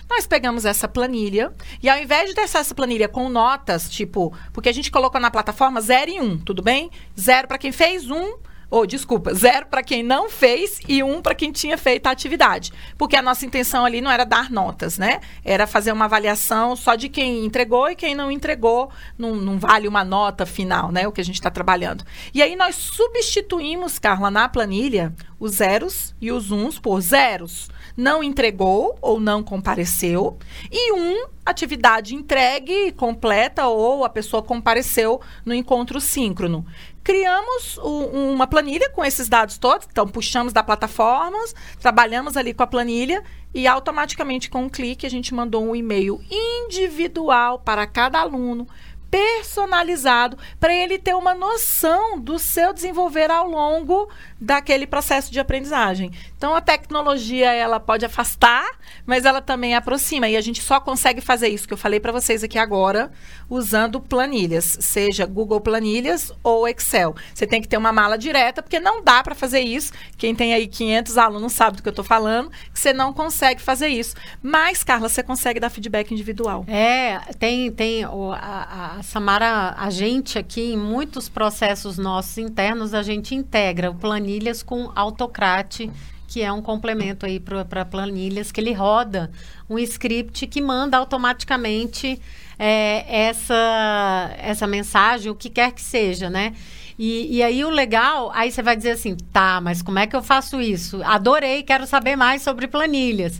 Nós 0.09 0.25
pegamos 0.25 0.65
essa 0.65 0.87
planilha 0.87 1.53
e 1.81 1.89
ao 1.89 1.97
invés 1.99 2.29
de 2.29 2.35
deixar 2.35 2.59
essa 2.59 2.73
planilha 2.73 3.07
com 3.07 3.29
notas, 3.29 3.89
tipo, 3.89 4.33
porque 4.53 4.69
a 4.69 4.73
gente 4.73 4.89
colocou 4.89 5.19
na 5.19 5.29
plataforma 5.29 5.81
0 5.81 6.11
e 6.11 6.21
1, 6.21 6.23
um, 6.23 6.37
tudo 6.37 6.61
bem? 6.61 6.89
Zero 7.19 7.47
para 7.47 7.57
quem 7.57 7.71
fez, 7.71 8.09
um 8.09 8.37
ou, 8.69 8.81
oh, 8.81 8.85
desculpa, 8.85 9.33
zero 9.33 9.65
para 9.67 9.81
quem 9.81 10.03
não 10.03 10.29
fez 10.29 10.81
e 10.89 11.01
um 11.01 11.21
para 11.21 11.33
quem 11.33 11.53
tinha 11.53 11.77
feito 11.77 12.07
a 12.07 12.11
atividade. 12.11 12.73
Porque 12.97 13.15
a 13.15 13.21
nossa 13.21 13.45
intenção 13.45 13.85
ali 13.85 14.01
não 14.01 14.11
era 14.11 14.25
dar 14.25 14.51
notas, 14.51 14.97
né? 14.97 15.21
Era 15.43 15.65
fazer 15.65 15.93
uma 15.93 16.03
avaliação 16.03 16.75
só 16.75 16.95
de 16.95 17.07
quem 17.07 17.45
entregou 17.45 17.89
e 17.89 17.95
quem 17.95 18.13
não 18.13 18.29
entregou. 18.29 18.91
Não, 19.17 19.35
não 19.35 19.57
vale 19.57 19.87
uma 19.87 20.03
nota 20.03 20.45
final, 20.45 20.91
né? 20.91 21.07
O 21.07 21.13
que 21.13 21.21
a 21.21 21.23
gente 21.23 21.35
está 21.35 21.49
trabalhando. 21.49 22.03
E 22.33 22.41
aí 22.41 22.57
nós 22.57 22.75
substituímos, 22.75 23.99
Carla, 23.99 24.29
na 24.29 24.49
planilha, 24.49 25.13
os 25.39 25.55
zeros 25.55 26.13
e 26.19 26.29
os 26.29 26.51
uns 26.51 26.77
por 26.77 26.99
zeros. 26.99 27.69
Não 27.97 28.23
entregou 28.23 28.95
ou 29.01 29.19
não 29.19 29.43
compareceu. 29.43 30.37
E 30.71 30.93
um, 30.93 31.25
atividade 31.43 32.13
entregue, 32.13 32.91
completa, 32.91 33.67
ou 33.67 34.05
a 34.05 34.09
pessoa 34.09 34.43
compareceu 34.43 35.19
no 35.43 35.53
encontro 35.53 35.99
síncrono 35.99 36.65
criamos 37.07 37.77
o, 37.77 38.33
uma 38.33 38.45
planilha 38.45 38.89
com 38.89 39.05
esses 39.05 39.29
dados 39.29 39.57
todos. 39.57 39.87
Então, 39.89 40.05
puxamos 40.05 40.51
da 40.51 40.61
plataforma, 40.61 41.37
trabalhamos 41.79 42.35
ali 42.35 42.53
com 42.53 42.63
a 42.63 42.67
planilha 42.67 43.23
e 43.53 43.65
automaticamente, 43.65 44.49
com 44.49 44.63
um 44.63 44.69
clique, 44.69 45.05
a 45.05 45.09
gente 45.09 45.33
mandou 45.33 45.63
um 45.63 45.73
e-mail 45.73 46.21
individual 46.29 47.59
para 47.59 47.87
cada 47.87 48.19
aluno, 48.19 48.67
personalizado 49.09 50.37
para 50.59 50.73
ele 50.73 50.99
ter 50.99 51.15
uma 51.15 51.33
noção 51.33 52.19
do 52.19 52.37
seu 52.37 52.73
desenvolver 52.73 53.31
ao 53.31 53.49
longo 53.49 54.09
daquele 54.39 54.85
processo 54.85 55.31
de 55.31 55.39
aprendizagem. 55.39 56.11
Então 56.37 56.55
a 56.55 56.61
tecnologia 56.61 57.51
ela 57.51 57.79
pode 57.79 58.05
afastar, 58.05 58.65
mas 59.05 59.25
ela 59.25 59.41
também 59.41 59.75
aproxima 59.75 60.29
e 60.29 60.37
a 60.37 60.41
gente 60.41 60.61
só 60.61 60.79
consegue 60.79 61.21
fazer 61.21 61.47
isso 61.47 61.67
que 61.67 61.73
eu 61.73 61.77
falei 61.77 61.99
para 61.99 62.11
vocês 62.11 62.43
aqui 62.43 62.57
agora 62.59 63.11
usando 63.49 63.99
planilhas, 63.99 64.77
seja 64.81 65.25
Google 65.25 65.59
Planilhas 65.59 66.31
ou 66.43 66.67
Excel. 66.67 67.15
Você 67.33 67.47
tem 67.47 67.61
que 67.61 67.67
ter 67.67 67.77
uma 67.77 67.91
mala 67.91 68.17
direta 68.17 68.61
porque 68.61 68.79
não 68.79 69.03
dá 69.03 69.23
para 69.23 69.33
fazer 69.33 69.61
isso. 69.61 69.91
Quem 70.17 70.35
tem 70.35 70.53
aí 70.53 70.67
500 70.67 71.17
alunos 71.17 71.53
sabe 71.53 71.77
do 71.77 71.83
que 71.83 71.89
eu 71.89 71.91
estou 71.91 72.05
falando, 72.05 72.51
que 72.71 72.79
você 72.79 72.93
não 72.93 73.11
consegue 73.13 73.61
fazer 73.61 73.87
isso. 73.87 74.15
Mas 74.43 74.83
Carla, 74.83 75.09
você 75.09 75.23
consegue 75.23 75.59
dar 75.59 75.69
feedback 75.69 76.11
individual. 76.11 76.63
É, 76.67 77.19
tem 77.39 77.71
tem 77.71 78.05
o, 78.05 78.31
a, 78.31 78.97
a 78.99 79.03
Samara, 79.03 79.73
a 79.77 79.89
gente 79.89 80.37
aqui 80.37 80.73
em 80.73 80.77
muitos 80.77 81.27
processos 81.27 81.97
nossos 81.97 82.37
internos 82.37 82.93
a 82.93 83.01
gente 83.01 83.33
integra 83.33 83.89
o 83.89 83.95
planilha 83.95 84.26
planilhas 84.27 84.61
com 84.61 84.91
Autocrat, 84.93 85.89
que 86.27 86.41
é 86.41 86.51
um 86.51 86.61
complemento 86.61 87.25
aí 87.25 87.39
para 87.39 87.85
planilhas, 87.85 88.51
que 88.51 88.59
ele 88.59 88.73
roda 88.73 89.31
um 89.69 89.79
script 89.79 90.45
que 90.47 90.61
manda 90.61 90.97
automaticamente 90.97 92.21
é, 92.59 93.05
essa, 93.07 94.35
essa 94.37 94.67
mensagem, 94.67 95.31
o 95.31 95.35
que 95.35 95.49
quer 95.49 95.71
que 95.71 95.81
seja, 95.81 96.29
né? 96.29 96.53
E, 96.99 97.37
e, 97.37 97.43
aí 97.43 97.63
o 97.63 97.69
legal, 97.69 98.31
aí 98.33 98.51
você 98.51 98.61
vai 98.61 98.75
dizer 98.75 98.91
assim, 98.91 99.15
tá, 99.31 99.61
mas 99.61 99.83
como 99.83 99.99
é 99.99 100.07
que 100.07 100.15
eu 100.15 100.23
faço 100.23 100.59
isso? 100.59 101.01
Adorei, 101.03 101.61
quero 101.61 101.85
saber 101.85 102.15
mais 102.15 102.41
sobre 102.41 102.67
planilhas. 102.67 103.39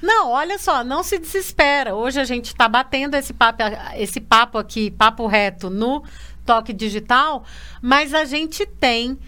Não, 0.00 0.30
olha 0.30 0.58
só, 0.58 0.84
não 0.84 1.02
se 1.02 1.18
desespera. 1.18 1.94
Hoje 1.94 2.20
a 2.20 2.24
gente 2.24 2.48
está 2.48 2.68
batendo 2.68 3.16
esse 3.16 3.32
papo, 3.32 3.62
esse 3.96 4.20
papo 4.20 4.58
aqui, 4.58 4.90
papo 4.90 5.26
reto, 5.26 5.70
no 5.70 6.04
toque 6.44 6.72
digital, 6.72 7.44
mas 7.80 8.12
a 8.12 8.26
gente 8.26 8.66
tem 8.66 9.18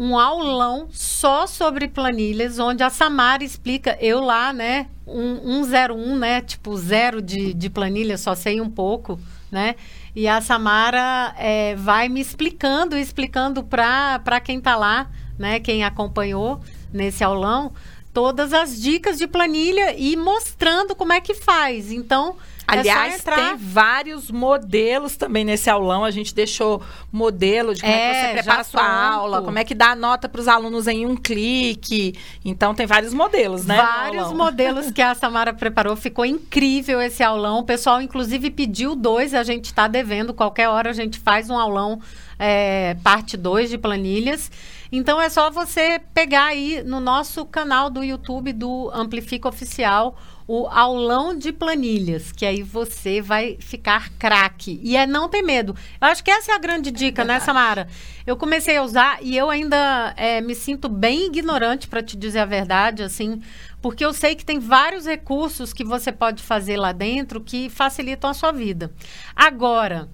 um 0.00 0.18
aulão 0.18 0.88
só 0.90 1.46
sobre 1.46 1.86
planilhas, 1.86 2.58
onde 2.58 2.82
a 2.82 2.88
Samara 2.88 3.44
explica, 3.44 3.98
eu 4.00 4.18
lá, 4.18 4.50
né, 4.50 4.86
um, 5.06 5.62
101, 5.62 6.16
né, 6.16 6.40
tipo 6.40 6.74
zero 6.78 7.20
de, 7.20 7.52
de 7.52 7.68
planilha, 7.68 8.16
só 8.16 8.34
sei 8.34 8.62
um 8.62 8.70
pouco, 8.70 9.20
né, 9.52 9.74
e 10.16 10.26
a 10.26 10.40
Samara 10.40 11.34
é, 11.36 11.74
vai 11.76 12.08
me 12.08 12.18
explicando, 12.18 12.96
explicando 12.96 13.62
para 13.62 14.40
quem 14.42 14.56
está 14.56 14.74
lá, 14.74 15.10
né, 15.38 15.60
quem 15.60 15.84
acompanhou 15.84 16.62
nesse 16.90 17.22
aulão, 17.22 17.70
todas 18.10 18.54
as 18.54 18.80
dicas 18.80 19.18
de 19.18 19.26
planilha 19.26 19.94
e 19.94 20.16
mostrando 20.16 20.96
como 20.96 21.12
é 21.12 21.20
que 21.20 21.34
faz. 21.34 21.92
Então, 21.92 22.36
Aliás, 22.78 23.26
é 23.26 23.34
tem 23.34 23.56
vários 23.56 24.30
modelos 24.30 25.16
também 25.16 25.44
nesse 25.44 25.68
aulão. 25.68 26.04
A 26.04 26.10
gente 26.10 26.34
deixou 26.34 26.82
modelo 27.12 27.74
de 27.74 27.80
como 27.80 27.92
é, 27.92 27.96
é 27.96 28.12
que 28.12 28.20
você 28.20 28.32
prepara 28.34 28.60
a 28.60 28.64
sua 28.64 28.80
pronto. 28.82 29.14
aula, 29.14 29.42
como 29.42 29.58
é 29.58 29.64
que 29.64 29.74
dá 29.74 29.90
a 29.90 29.96
nota 29.96 30.28
para 30.28 30.40
os 30.40 30.48
alunos 30.48 30.86
em 30.86 31.06
um 31.06 31.16
clique. 31.16 32.14
Então, 32.44 32.74
tem 32.74 32.86
vários 32.86 33.12
modelos, 33.12 33.66
né? 33.66 33.76
Vários 33.76 34.32
modelos 34.32 34.90
que 34.90 35.02
a 35.02 35.14
Samara 35.14 35.52
preparou. 35.52 35.96
Ficou 35.96 36.24
incrível 36.24 37.00
esse 37.00 37.22
aulão. 37.22 37.58
O 37.58 37.64
pessoal, 37.64 38.00
inclusive, 38.00 38.50
pediu 38.50 38.94
dois. 38.94 39.34
A 39.34 39.42
gente 39.42 39.66
está 39.66 39.88
devendo. 39.88 40.32
Qualquer 40.32 40.68
hora 40.68 40.90
a 40.90 40.94
gente 40.94 41.18
faz 41.18 41.50
um 41.50 41.58
aulão 41.58 42.00
é, 42.40 42.96
parte 43.02 43.36
2 43.36 43.68
de 43.68 43.76
planilhas. 43.76 44.50
Então 44.90 45.20
é 45.20 45.28
só 45.28 45.50
você 45.50 46.00
pegar 46.12 46.46
aí 46.46 46.82
no 46.82 46.98
nosso 46.98 47.44
canal 47.44 47.90
do 47.90 48.02
YouTube 48.02 48.52
do 48.52 48.90
Amplifica 48.92 49.48
Oficial 49.48 50.16
o 50.52 50.66
aulão 50.66 51.32
de 51.32 51.52
planilhas, 51.52 52.32
que 52.32 52.44
aí 52.44 52.60
você 52.60 53.22
vai 53.22 53.56
ficar 53.60 54.10
craque. 54.18 54.80
E 54.82 54.96
é 54.96 55.06
não 55.06 55.28
ter 55.28 55.42
medo. 55.42 55.76
Eu 56.00 56.08
acho 56.08 56.24
que 56.24 56.30
essa 56.30 56.50
é 56.50 56.54
a 56.56 56.58
grande 56.58 56.90
dica, 56.90 57.22
é 57.22 57.24
né, 57.24 57.38
Samara? 57.38 57.86
Eu 58.26 58.36
comecei 58.36 58.76
a 58.76 58.82
usar 58.82 59.18
e 59.22 59.36
eu 59.36 59.48
ainda 59.48 60.12
é, 60.16 60.40
me 60.40 60.56
sinto 60.56 60.88
bem 60.88 61.26
ignorante, 61.26 61.86
para 61.86 62.02
te 62.02 62.16
dizer 62.16 62.40
a 62.40 62.44
verdade, 62.44 63.04
assim, 63.04 63.40
porque 63.80 64.04
eu 64.04 64.12
sei 64.12 64.34
que 64.34 64.44
tem 64.44 64.58
vários 64.58 65.06
recursos 65.06 65.72
que 65.72 65.84
você 65.84 66.10
pode 66.10 66.42
fazer 66.42 66.76
lá 66.76 66.90
dentro 66.90 67.40
que 67.40 67.70
facilitam 67.70 68.28
a 68.28 68.34
sua 68.34 68.50
vida. 68.50 68.90
Agora, 69.36 70.08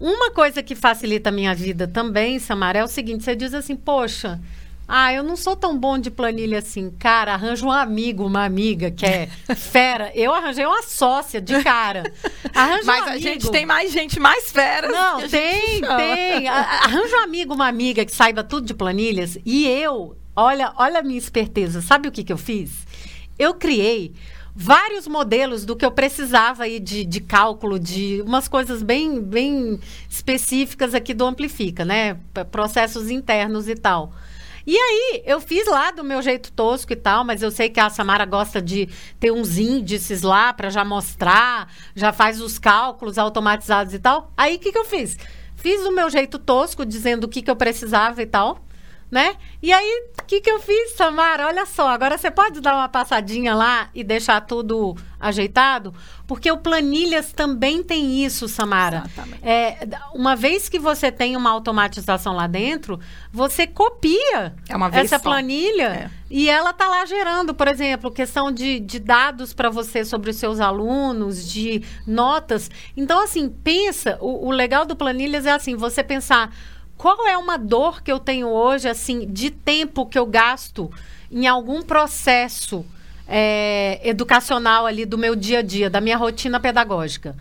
uma 0.00 0.30
coisa 0.30 0.62
que 0.62 0.74
facilita 0.74 1.28
a 1.28 1.32
minha 1.32 1.54
vida 1.54 1.86
também, 1.86 2.38
Samara, 2.38 2.78
é 2.78 2.84
o 2.84 2.88
seguinte: 2.88 3.22
você 3.22 3.36
diz 3.36 3.52
assim, 3.52 3.76
poxa. 3.76 4.40
Ah, 4.86 5.12
eu 5.12 5.22
não 5.22 5.36
sou 5.36 5.56
tão 5.56 5.78
bom 5.78 5.98
de 5.98 6.10
planilha 6.10 6.58
assim. 6.58 6.90
Cara, 6.98 7.34
arranja 7.34 7.64
um 7.64 7.70
amigo, 7.70 8.26
uma 8.26 8.44
amiga 8.44 8.90
que 8.90 9.06
é 9.06 9.26
fera. 9.56 10.10
Eu 10.14 10.34
arranjei 10.34 10.66
uma 10.66 10.82
sócia 10.82 11.40
de 11.40 11.62
cara. 11.62 12.12
Arranja 12.54 12.84
Mas 12.84 13.06
um 13.06 13.10
a 13.10 13.18
gente 13.18 13.50
tem 13.50 13.64
mais 13.64 13.92
gente 13.92 14.20
mais 14.20 14.50
fera. 14.50 14.88
Não, 14.88 15.28
tem, 15.28 15.80
tem. 15.80 16.48
Arranja 16.48 17.16
um 17.16 17.24
amigo, 17.24 17.54
uma 17.54 17.68
amiga 17.68 18.04
que 18.04 18.14
saiba 18.14 18.44
tudo 18.44 18.66
de 18.66 18.74
planilhas. 18.74 19.38
E 19.44 19.66
eu, 19.66 20.16
olha, 20.36 20.72
olha 20.76 21.00
a 21.00 21.02
minha 21.02 21.18
esperteza. 21.18 21.80
Sabe 21.80 22.08
o 22.08 22.12
que, 22.12 22.24
que 22.24 22.32
eu 22.32 22.38
fiz? 22.38 22.86
Eu 23.38 23.54
criei 23.54 24.12
vários 24.54 25.06
modelos 25.08 25.64
do 25.64 25.74
que 25.74 25.84
eu 25.84 25.90
precisava 25.90 26.64
aí 26.64 26.78
de, 26.78 27.04
de 27.04 27.20
cálculo, 27.20 27.78
de 27.78 28.22
umas 28.26 28.48
coisas 28.48 28.82
bem, 28.82 29.20
bem 29.20 29.80
específicas 30.08 30.94
aqui 30.94 31.14
do 31.14 31.24
Amplifica, 31.24 31.84
né? 31.84 32.18
Processos 32.50 33.10
internos 33.10 33.68
e 33.68 33.74
tal. 33.74 34.12
E 34.66 34.76
aí, 34.76 35.22
eu 35.26 35.40
fiz 35.40 35.66
lá 35.66 35.90
do 35.90 36.04
meu 36.04 36.22
jeito 36.22 36.52
tosco 36.52 36.92
e 36.92 36.96
tal, 36.96 37.24
mas 37.24 37.42
eu 37.42 37.50
sei 37.50 37.68
que 37.68 37.80
a 37.80 37.90
Samara 37.90 38.24
gosta 38.24 38.60
de 38.62 38.88
ter 39.18 39.30
uns 39.32 39.58
índices 39.58 40.22
lá 40.22 40.52
para 40.52 40.70
já 40.70 40.84
mostrar, 40.84 41.72
já 41.94 42.12
faz 42.12 42.40
os 42.40 42.58
cálculos 42.58 43.18
automatizados 43.18 43.94
e 43.94 43.98
tal. 43.98 44.32
Aí, 44.36 44.56
o 44.56 44.58
que, 44.58 44.72
que 44.72 44.78
eu 44.78 44.84
fiz? 44.84 45.16
Fiz 45.56 45.82
do 45.82 45.92
meu 45.92 46.10
jeito 46.10 46.38
tosco, 46.38 46.84
dizendo 46.84 47.24
o 47.24 47.28
que, 47.28 47.42
que 47.42 47.50
eu 47.50 47.56
precisava 47.56 48.22
e 48.22 48.26
tal 48.26 48.60
né? 49.12 49.36
E 49.60 49.70
aí, 49.70 50.08
o 50.18 50.24
que, 50.24 50.40
que 50.40 50.50
eu 50.50 50.58
fiz, 50.58 50.92
Samara? 50.92 51.46
Olha 51.46 51.66
só, 51.66 51.90
agora 51.90 52.16
você 52.16 52.30
pode 52.30 52.62
dar 52.62 52.74
uma 52.74 52.88
passadinha 52.88 53.54
lá 53.54 53.90
e 53.94 54.02
deixar 54.02 54.40
tudo 54.40 54.96
ajeitado? 55.20 55.92
Porque 56.26 56.50
o 56.50 56.56
Planilhas 56.56 57.30
também 57.30 57.82
tem 57.82 58.24
isso, 58.24 58.48
Samara. 58.48 59.02
Exatamente. 59.04 59.46
É, 59.46 59.86
uma 60.14 60.34
vez 60.34 60.66
que 60.66 60.78
você 60.78 61.12
tem 61.12 61.36
uma 61.36 61.50
automatização 61.50 62.34
lá 62.34 62.46
dentro, 62.46 62.98
você 63.30 63.66
copia 63.66 64.54
é 64.66 65.00
essa 65.00 65.18
só. 65.18 65.24
planilha 65.24 65.88
é. 65.88 66.10
e 66.30 66.48
ela 66.48 66.72
tá 66.72 66.88
lá 66.88 67.04
gerando, 67.04 67.52
por 67.52 67.68
exemplo, 67.68 68.10
questão 68.10 68.50
de, 68.50 68.80
de 68.80 68.98
dados 68.98 69.52
para 69.52 69.68
você 69.68 70.06
sobre 70.06 70.30
os 70.30 70.36
seus 70.36 70.58
alunos, 70.58 71.46
de 71.46 71.84
notas. 72.06 72.70
Então, 72.96 73.22
assim, 73.22 73.50
pensa, 73.50 74.16
o, 74.22 74.48
o 74.48 74.50
legal 74.50 74.86
do 74.86 74.96
Planilhas 74.96 75.44
é 75.44 75.52
assim, 75.52 75.76
você 75.76 76.02
pensar 76.02 76.50
qual 77.02 77.26
é 77.26 77.36
uma 77.36 77.58
dor 77.58 78.00
que 78.00 78.12
eu 78.12 78.20
tenho 78.20 78.46
hoje, 78.46 78.88
assim, 78.88 79.26
de 79.26 79.50
tempo 79.50 80.06
que 80.06 80.16
eu 80.16 80.24
gasto 80.24 80.88
em 81.32 81.48
algum 81.48 81.82
processo 81.82 82.86
é, 83.26 84.00
educacional 84.04 84.86
ali 84.86 85.04
do 85.04 85.18
meu 85.18 85.34
dia 85.34 85.58
a 85.58 85.62
dia, 85.62 85.90
da 85.90 86.00
minha 86.00 86.16
rotina 86.16 86.60
pedagógica. 86.60 87.36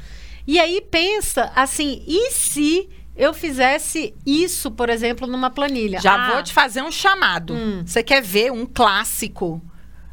E 0.47 0.59
aí 0.59 0.81
pensa 0.81 1.51
assim, 1.55 2.03
e 2.07 2.31
se 2.31 2.89
eu 3.15 3.35
fizesse 3.35 4.15
isso, 4.25 4.71
por 4.71 4.89
exemplo, 4.89 5.27
numa 5.27 5.51
planilha? 5.51 6.01
Já 6.01 6.15
ah, 6.15 6.31
vou 6.31 6.41
te 6.41 6.53
fazer 6.53 6.81
um 6.81 6.91
chamado. 6.91 7.53
Hum. 7.53 7.83
Você 7.85 8.01
quer 8.01 8.23
ver 8.23 8.51
um 8.51 8.65
clássico? 8.65 9.61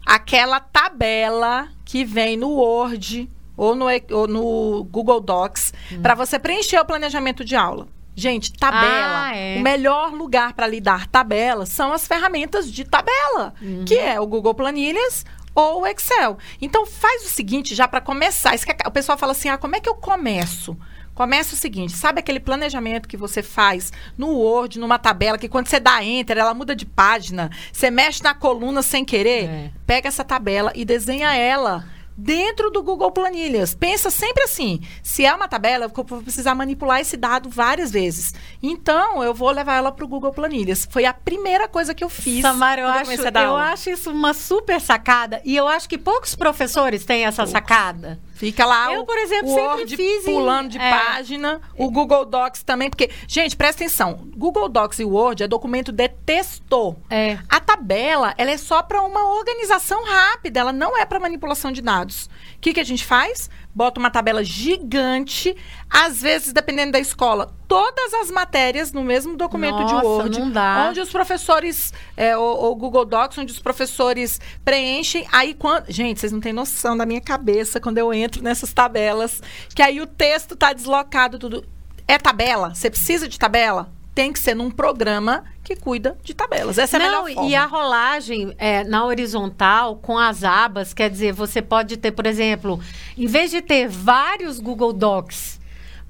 Aquela 0.04 0.60
tabela 0.60 1.68
que 1.86 2.04
vem 2.04 2.36
no 2.36 2.50
Word 2.50 3.30
ou 3.56 3.74
no, 3.74 3.86
ou 4.10 4.28
no 4.28 4.84
Google 4.84 5.22
Docs 5.22 5.72
hum. 5.90 6.02
para 6.02 6.14
você 6.14 6.38
preencher 6.38 6.78
o 6.78 6.84
planejamento 6.84 7.42
de 7.46 7.56
aula. 7.56 7.88
Gente, 8.18 8.52
tabela. 8.52 9.28
Ah, 9.28 9.36
é. 9.36 9.58
O 9.58 9.62
melhor 9.62 10.12
lugar 10.12 10.52
para 10.52 10.66
lidar 10.66 11.06
tabela 11.06 11.64
são 11.64 11.92
as 11.92 12.04
ferramentas 12.04 12.68
de 12.68 12.84
tabela, 12.84 13.54
uhum. 13.62 13.84
que 13.84 13.96
é 13.96 14.20
o 14.20 14.26
Google 14.26 14.54
Planilhas 14.54 15.24
ou 15.54 15.82
o 15.82 15.86
Excel. 15.86 16.36
Então 16.60 16.84
faz 16.84 17.24
o 17.24 17.28
seguinte, 17.28 17.76
já 17.76 17.86
para 17.86 18.00
começar, 18.00 18.56
o 18.84 18.90
pessoal 18.90 19.16
fala 19.16 19.30
assim: 19.30 19.48
"Ah, 19.48 19.56
como 19.56 19.76
é 19.76 19.80
que 19.80 19.88
eu 19.88 19.94
começo?" 19.94 20.76
Começa 21.14 21.54
o 21.54 21.58
seguinte, 21.58 21.92
sabe 21.92 22.18
aquele 22.18 22.40
planejamento 22.40 23.08
que 23.08 23.16
você 23.16 23.40
faz 23.40 23.92
no 24.16 24.28
Word, 24.28 24.80
numa 24.80 24.98
tabela, 24.98 25.38
que 25.38 25.48
quando 25.48 25.68
você 25.68 25.78
dá 25.78 26.02
enter, 26.02 26.38
ela 26.38 26.54
muda 26.54 26.74
de 26.74 26.86
página, 26.86 27.50
você 27.72 27.88
mexe 27.88 28.22
na 28.22 28.34
coluna 28.34 28.82
sem 28.82 29.04
querer? 29.04 29.44
É. 29.48 29.70
Pega 29.86 30.08
essa 30.08 30.24
tabela 30.24 30.72
e 30.74 30.84
desenha 30.84 31.34
ela 31.34 31.84
dentro 32.18 32.68
do 32.70 32.82
Google 32.82 33.12
Planilhas. 33.12 33.74
Pensa 33.74 34.10
sempre 34.10 34.42
assim: 34.42 34.80
se 35.02 35.24
é 35.24 35.32
uma 35.32 35.46
tabela, 35.46 35.84
eu 35.84 36.04
vou 36.04 36.20
precisar 36.20 36.54
manipular 36.56 37.00
esse 37.00 37.16
dado 37.16 37.48
várias 37.48 37.92
vezes. 37.92 38.34
Então, 38.60 39.22
eu 39.22 39.32
vou 39.32 39.52
levar 39.52 39.76
ela 39.76 39.92
para 39.92 40.04
o 40.04 40.08
Google 40.08 40.32
Planilhas. 40.32 40.88
Foi 40.90 41.04
a 41.04 41.14
primeira 41.14 41.68
coisa 41.68 41.94
que 41.94 42.02
eu 42.02 42.08
fiz. 42.08 42.42
Samara, 42.42 42.80
eu, 42.80 42.88
acho, 42.88 43.12
eu 43.12 43.56
acho 43.56 43.90
isso 43.90 44.10
uma 44.10 44.34
super 44.34 44.80
sacada. 44.80 45.40
E 45.44 45.54
eu 45.54 45.68
acho 45.68 45.88
que 45.88 45.96
poucos 45.96 46.34
professores 46.34 47.04
têm 47.04 47.24
essa 47.24 47.46
sacada. 47.46 48.18
Fica 48.38 48.64
lá 48.64 48.94
eu, 48.94 49.00
o, 49.00 49.04
por 49.04 49.18
exemplo, 49.18 49.50
o 49.50 49.54
Word 49.54 49.96
fiz 49.96 50.24
pulando 50.24 50.68
de 50.68 50.78
é, 50.78 50.90
página, 50.90 51.60
o 51.76 51.90
Google 51.90 52.24
Docs 52.24 52.62
também, 52.62 52.88
porque, 52.88 53.10
gente, 53.26 53.56
presta 53.56 53.82
atenção, 53.82 54.28
Google 54.36 54.68
Docs 54.68 55.00
e 55.00 55.04
Word 55.04 55.42
é 55.42 55.48
documento 55.48 55.90
de 55.90 56.08
texto. 56.08 56.94
É. 57.10 57.36
A 57.48 57.58
tabela, 57.58 58.34
ela 58.38 58.52
é 58.52 58.56
só 58.56 58.80
para 58.80 59.02
uma 59.02 59.34
organização 59.34 60.04
rápida, 60.04 60.60
ela 60.60 60.72
não 60.72 60.96
é 60.96 61.04
para 61.04 61.18
manipulação 61.18 61.72
de 61.72 61.82
dados. 61.82 62.26
O 62.56 62.60
que, 62.60 62.72
que 62.72 62.80
a 62.80 62.84
gente 62.84 63.04
faz? 63.04 63.50
Bota 63.78 64.00
uma 64.00 64.10
tabela 64.10 64.42
gigante, 64.42 65.54
às 65.88 66.20
vezes, 66.20 66.52
dependendo 66.52 66.90
da 66.90 66.98
escola, 66.98 67.54
todas 67.68 68.12
as 68.12 68.28
matérias 68.28 68.90
no 68.92 69.04
mesmo 69.04 69.36
documento 69.36 69.78
Nossa, 69.78 70.28
de 70.28 70.40
Word, 70.40 70.50
onde 70.88 71.00
os 71.00 71.10
professores, 71.10 71.94
é, 72.16 72.36
o, 72.36 72.42
o, 72.42 72.74
Google 72.74 73.04
Docs, 73.04 73.38
onde 73.38 73.52
os 73.52 73.60
professores 73.60 74.40
preenchem. 74.64 75.24
Aí, 75.30 75.54
quando. 75.54 75.84
Gente, 75.88 76.18
vocês 76.18 76.32
não 76.32 76.40
têm 76.40 76.52
noção 76.52 76.96
da 76.96 77.06
minha 77.06 77.20
cabeça 77.20 77.78
quando 77.78 77.98
eu 77.98 78.12
entro 78.12 78.42
nessas 78.42 78.72
tabelas, 78.72 79.40
que 79.72 79.80
aí 79.80 80.00
o 80.00 80.08
texto 80.08 80.54
está 80.54 80.72
deslocado, 80.72 81.38
tudo. 81.38 81.64
É 82.08 82.18
tabela? 82.18 82.74
Você 82.74 82.90
precisa 82.90 83.28
de 83.28 83.38
tabela? 83.38 83.92
Tem 84.18 84.32
que 84.32 84.40
ser 84.40 84.56
num 84.56 84.68
programa 84.68 85.44
que 85.62 85.76
cuida 85.76 86.18
de 86.24 86.34
tabelas. 86.34 86.76
Essa 86.76 86.96
é 86.96 87.06
a 87.06 87.08
Não, 87.08 87.22
melhor 87.22 87.34
forma. 87.36 87.50
E 87.50 87.54
a 87.54 87.66
rolagem 87.66 88.52
é, 88.58 88.82
na 88.82 89.04
horizontal, 89.04 89.94
com 89.94 90.18
as 90.18 90.42
abas, 90.42 90.92
quer 90.92 91.08
dizer, 91.08 91.32
você 91.32 91.62
pode 91.62 91.96
ter, 91.96 92.10
por 92.10 92.26
exemplo, 92.26 92.80
em 93.16 93.28
vez 93.28 93.52
de 93.52 93.62
ter 93.62 93.86
vários 93.86 94.58
Google 94.58 94.92
Docs 94.92 95.60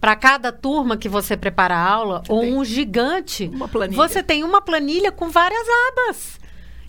para 0.01 0.17
cada 0.17 0.51
turma 0.51 0.97
que 0.97 1.07
você 1.07 1.37
prepara 1.37 1.77
a 1.77 1.87
aula, 1.87 2.23
ou 2.31 2.43
um 2.43 2.65
gigante, 2.65 3.51
você 3.91 4.23
tem 4.23 4.43
uma 4.43 4.63
planilha 4.63 5.13
com 5.13 5.29
várias 5.29 5.67
abas. 5.91 6.41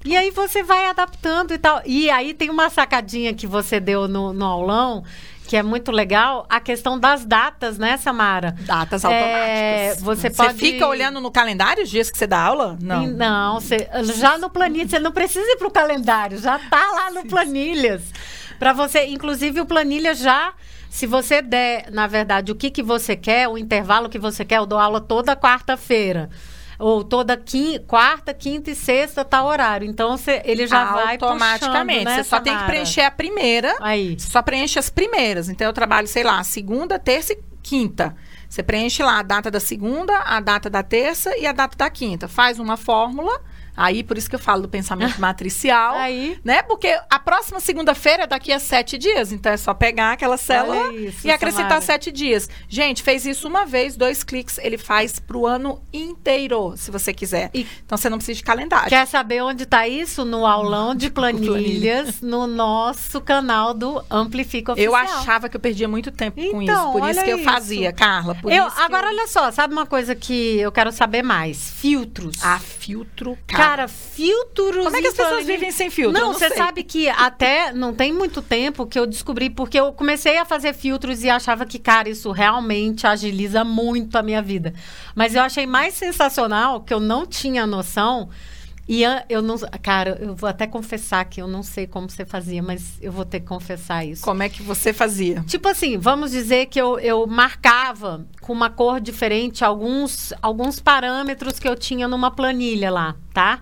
E 0.05 0.15
aí 0.15 0.31
você 0.31 0.63
vai 0.63 0.85
adaptando 0.85 1.53
e 1.53 1.57
tal. 1.57 1.81
E 1.85 2.09
aí 2.09 2.33
tem 2.33 2.49
uma 2.49 2.69
sacadinha 2.69 3.33
que 3.33 3.45
você 3.45 3.81
deu 3.81 4.07
no, 4.07 4.31
no 4.31 4.45
aulão, 4.45 5.03
que 5.50 5.58
é 5.58 5.63
muito 5.63 5.91
legal, 5.91 6.46
a 6.48 6.60
questão 6.60 7.00
das 7.00 7.25
datas, 7.25 7.79
né, 7.79 7.98
Samara? 7.98 8.56
Datas 8.68 9.03
automáticas. 9.03 9.50
É, 9.50 9.96
você, 9.96 10.29
você 10.29 10.53
fica 10.53 10.86
olhando 10.86 11.20
no 11.20 11.32
calendário 11.32 11.82
os 11.82 11.89
dias 11.89 12.12
que 12.12 12.20
você 12.20 12.27
dá 12.27 12.39
aula? 12.39 12.77
Não. 12.79 13.08
Não, 13.08 13.60
você, 13.60 13.89
já 14.15 14.38
no 14.38 14.48
planilha, 14.48 14.88
você 14.88 15.00
não 15.00 15.12
precisa 15.12 15.44
ir 15.44 15.58
para 15.58 15.68
o 15.68 15.72
calendário, 15.72 16.38
já 16.38 16.60
tá 16.60 16.91
lá 16.91 17.10
no 17.10 17.25
planilhas. 17.25 18.03
Para 18.60 18.74
você, 18.74 19.08
inclusive 19.08 19.60
o 19.60 19.65
planilha 19.65 20.13
já 20.13 20.53
se 20.88 21.08
você 21.08 21.41
der, 21.41 21.89
na 21.91 22.06
verdade, 22.06 22.51
o 22.51 22.56
que, 22.56 22.70
que 22.70 22.84
você 22.84 23.15
quer, 23.15 23.48
o 23.48 23.58
intervalo 23.58 24.08
que 24.08 24.20
você 24.20 24.46
quer, 24.46 24.58
eu 24.58 24.68
dou 24.68 24.77
aula 24.77 25.01
toda 25.01 25.36
quarta-feira 25.36 26.29
ou 26.79 27.03
toda 27.03 27.36
quinta, 27.36 27.83
quarta, 27.86 28.33
quinta 28.33 28.71
e 28.71 28.75
sexta 28.75 29.25
tá 29.25 29.43
horário. 29.43 29.86
Então 29.86 30.15
cê, 30.17 30.41
ele 30.45 30.65
já 30.65 30.86
vai 30.93 31.13
automaticamente. 31.15 32.05
Puxando, 32.05 32.15
né, 32.15 32.24
você 32.24 32.29
só 32.29 32.39
tem 32.39 32.57
que 32.57 32.63
preencher 32.63 33.01
a 33.01 33.12
primeira. 33.12 33.75
Aí. 33.81 34.17
Você 34.17 34.29
só 34.29 34.41
preenche 34.41 34.79
as 34.79 34.89
primeiras. 34.89 35.50
Então 35.50 35.67
eu 35.67 35.74
trabalho, 35.74 36.07
sei 36.07 36.24
lá, 36.24 36.41
segunda, 36.43 36.98
terça 36.98 37.33
e 37.33 37.39
quinta. 37.62 38.15
Você 38.50 38.63
preenche 38.63 39.03
lá 39.03 39.19
a 39.19 39.21
data 39.21 39.51
da 39.51 39.59
segunda, 39.59 40.17
a 40.19 40.39
data 40.39 40.69
da 40.69 40.81
terça 40.81 41.38
e 41.38 41.45
a 41.45 41.51
data 41.51 41.77
da 41.77 41.89
quinta. 41.89 42.27
Faz 42.27 42.59
uma 42.59 42.77
fórmula 42.77 43.41
Aí, 43.81 44.03
por 44.03 44.17
isso 44.17 44.29
que 44.29 44.36
eu 44.36 44.39
falo 44.39 44.63
do 44.63 44.67
pensamento 44.67 45.19
matricial, 45.21 45.95
Aí. 45.95 46.38
né? 46.43 46.62
Porque 46.63 47.00
a 47.09 47.17
próxima 47.17 47.59
segunda-feira 47.62 48.24
é 48.24 48.27
daqui 48.27 48.51
a 48.51 48.59
sete 48.59 48.98
dias. 48.98 49.31
Então, 49.31 49.51
é 49.53 49.57
só 49.57 49.74
pegar 49.74 50.12
aquela 50.12 50.36
célula 50.36 50.75
Olha 50.88 50.98
isso, 50.98 51.25
e 51.25 51.31
acrescentar 51.31 51.69
Samara. 51.69 51.81
sete 51.86 52.12
dias. 52.12 52.50
Gente, 52.67 53.01
fez 53.01 53.25
isso 53.25 53.48
uma 53.48 53.65
vez, 53.65 53.95
dois 53.95 54.21
cliques, 54.21 54.57
ele 54.57 54.77
faz 54.77 55.17
pro 55.17 55.45
ano 55.45 55.81
inteiro, 55.93 56.74
se 56.75 56.91
você 56.91 57.13
quiser. 57.13 57.50
E- 57.53 57.65
Então, 57.86 57.98
você 57.98 58.09
não 58.09 58.17
precisa 58.17 58.36
de 58.38 58.43
calendário. 58.43 58.89
Quer 58.89 59.05
saber 59.07 59.41
onde 59.41 59.63
está 59.63 59.88
isso? 59.88 60.25
No 60.25 60.45
aulão 60.45 60.93
de 60.93 61.09
planilhas, 61.12 62.21
no 62.21 62.45
nosso 62.48 63.21
canal 63.21 63.74
do 63.74 64.03
Amplifica 64.12 64.74
Oficial. 64.74 64.93
Eu 64.93 64.95
achava 65.00 65.48
que 65.48 65.55
eu 65.55 65.59
perdia 65.62 65.88
muito 65.88 66.12
tempo 66.12 66.36
com 66.51 66.62
Então, 66.62 66.89
isso. 66.89 67.00
Por 67.00 67.09
isso 67.09 67.24
que 67.24 67.29
eu 67.31 67.39
fazia, 67.43 67.93
Carla. 67.93 68.38
Eu, 68.45 68.65
agora, 68.65 69.07
eu... 69.07 69.13
olha 69.13 69.27
só, 69.27 69.51
sabe 69.51 69.74
uma 69.74 69.86
coisa 69.86 70.13
que 70.15 70.59
eu 70.59 70.71
quero 70.71 70.91
saber 70.91 71.24
mais? 71.24 71.71
Filtros. 71.71 72.43
Ah, 72.43 72.59
filtro, 72.59 73.38
cara. 73.48 73.68
Cara, 73.69 73.88
filtros. 73.88 74.83
Como 74.83 74.95
é 74.95 74.99
que 74.99 75.07
as 75.09 75.13
pessoas 75.13 75.45
vivem 75.45 75.71
sem 75.71 75.91
filtro? 75.91 76.19
Não, 76.19 76.29
não 76.29 76.33
você 76.33 76.47
sei. 76.47 76.57
sabe 76.57 76.83
que 76.83 77.07
até 77.07 77.71
não 77.71 77.93
tem 77.93 78.11
muito 78.11 78.41
tempo 78.41 78.88
que 78.88 78.97
eu 78.97 79.05
descobri, 79.05 79.47
porque 79.47 79.79
eu 79.79 79.93
comecei 79.93 80.39
a 80.39 80.45
fazer 80.45 80.73
filtros 80.73 81.23
e 81.23 81.29
achava 81.29 81.67
que, 81.67 81.77
cara, 81.77 82.09
isso 82.09 82.31
realmente 82.31 83.05
agiliza 83.05 83.63
muito 83.63 84.17
a 84.17 84.23
minha 84.23 84.41
vida. 84.41 84.73
Mas 85.13 85.35
eu 85.35 85.43
achei 85.43 85.67
mais 85.67 85.93
sensacional 85.93 86.81
que 86.81 86.91
eu 86.91 86.99
não 86.99 87.27
tinha 87.27 87.67
noção. 87.67 88.29
E 88.91 89.03
eu 89.29 89.43
não. 89.43 89.55
Cara, 89.84 90.17
eu 90.19 90.34
vou 90.36 90.50
até 90.50 90.65
confessar 90.65 91.24
que 91.25 91.39
eu 91.39 91.48
não 91.48 91.62
sei 91.62 91.86
como 91.86 92.10
você 92.10 92.25
fazia, 92.25 92.63
mas 92.63 92.98
eu 93.00 93.12
vou 93.12 93.24
ter 93.24 93.39
que 93.39 93.46
confessar 93.46 94.03
isso. 94.03 94.24
Como 94.24 94.41
é 94.41 94.50
que 94.50 94.63
você 94.63 94.91
fazia? 94.91 95.43
Tipo 95.46 95.67
assim, 95.67 95.96
vamos 96.00 96.31
dizer 96.31 96.65
que 96.65 96.81
eu, 96.81 96.98
eu 96.98 97.27
marcava 97.27 98.25
com 98.41 98.51
uma 98.51 98.67
cor 98.67 99.00
diferente 99.00 99.63
alguns, 99.63 100.34
alguns 100.41 100.79
parâmetros 100.79 101.60
que 101.60 101.69
eu 101.69 101.75
tinha 101.75 102.08
numa 102.08 102.31
planilha 102.31 102.89
lá, 102.89 103.15
tá? 103.31 103.62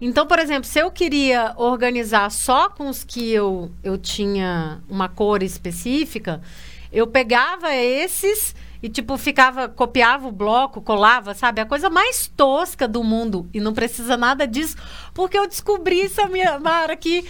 Então, 0.00 0.26
por 0.26 0.38
exemplo, 0.38 0.64
se 0.64 0.78
eu 0.78 0.90
queria 0.90 1.52
organizar 1.58 2.30
só 2.30 2.70
com 2.70 2.88
os 2.88 3.04
que 3.04 3.30
eu, 3.30 3.70
eu 3.84 3.98
tinha 3.98 4.80
uma 4.88 5.06
cor 5.06 5.42
específica, 5.42 6.40
eu 6.92 7.06
pegava 7.06 7.74
esses 7.74 8.54
e, 8.82 8.88
tipo, 8.88 9.16
ficava, 9.16 9.68
copiava 9.68 10.26
o 10.26 10.32
bloco, 10.32 10.82
colava, 10.82 11.34
sabe? 11.34 11.60
A 11.60 11.66
coisa 11.66 11.88
mais 11.88 12.26
tosca 12.26 12.88
do 12.88 13.04
mundo. 13.04 13.48
E 13.54 13.60
não 13.60 13.72
precisa 13.72 14.16
nada 14.16 14.46
disso, 14.46 14.76
porque 15.14 15.38
eu 15.38 15.46
descobri, 15.46 16.08
Samia, 16.08 16.58
Mara, 16.58 16.96
que 16.96 17.24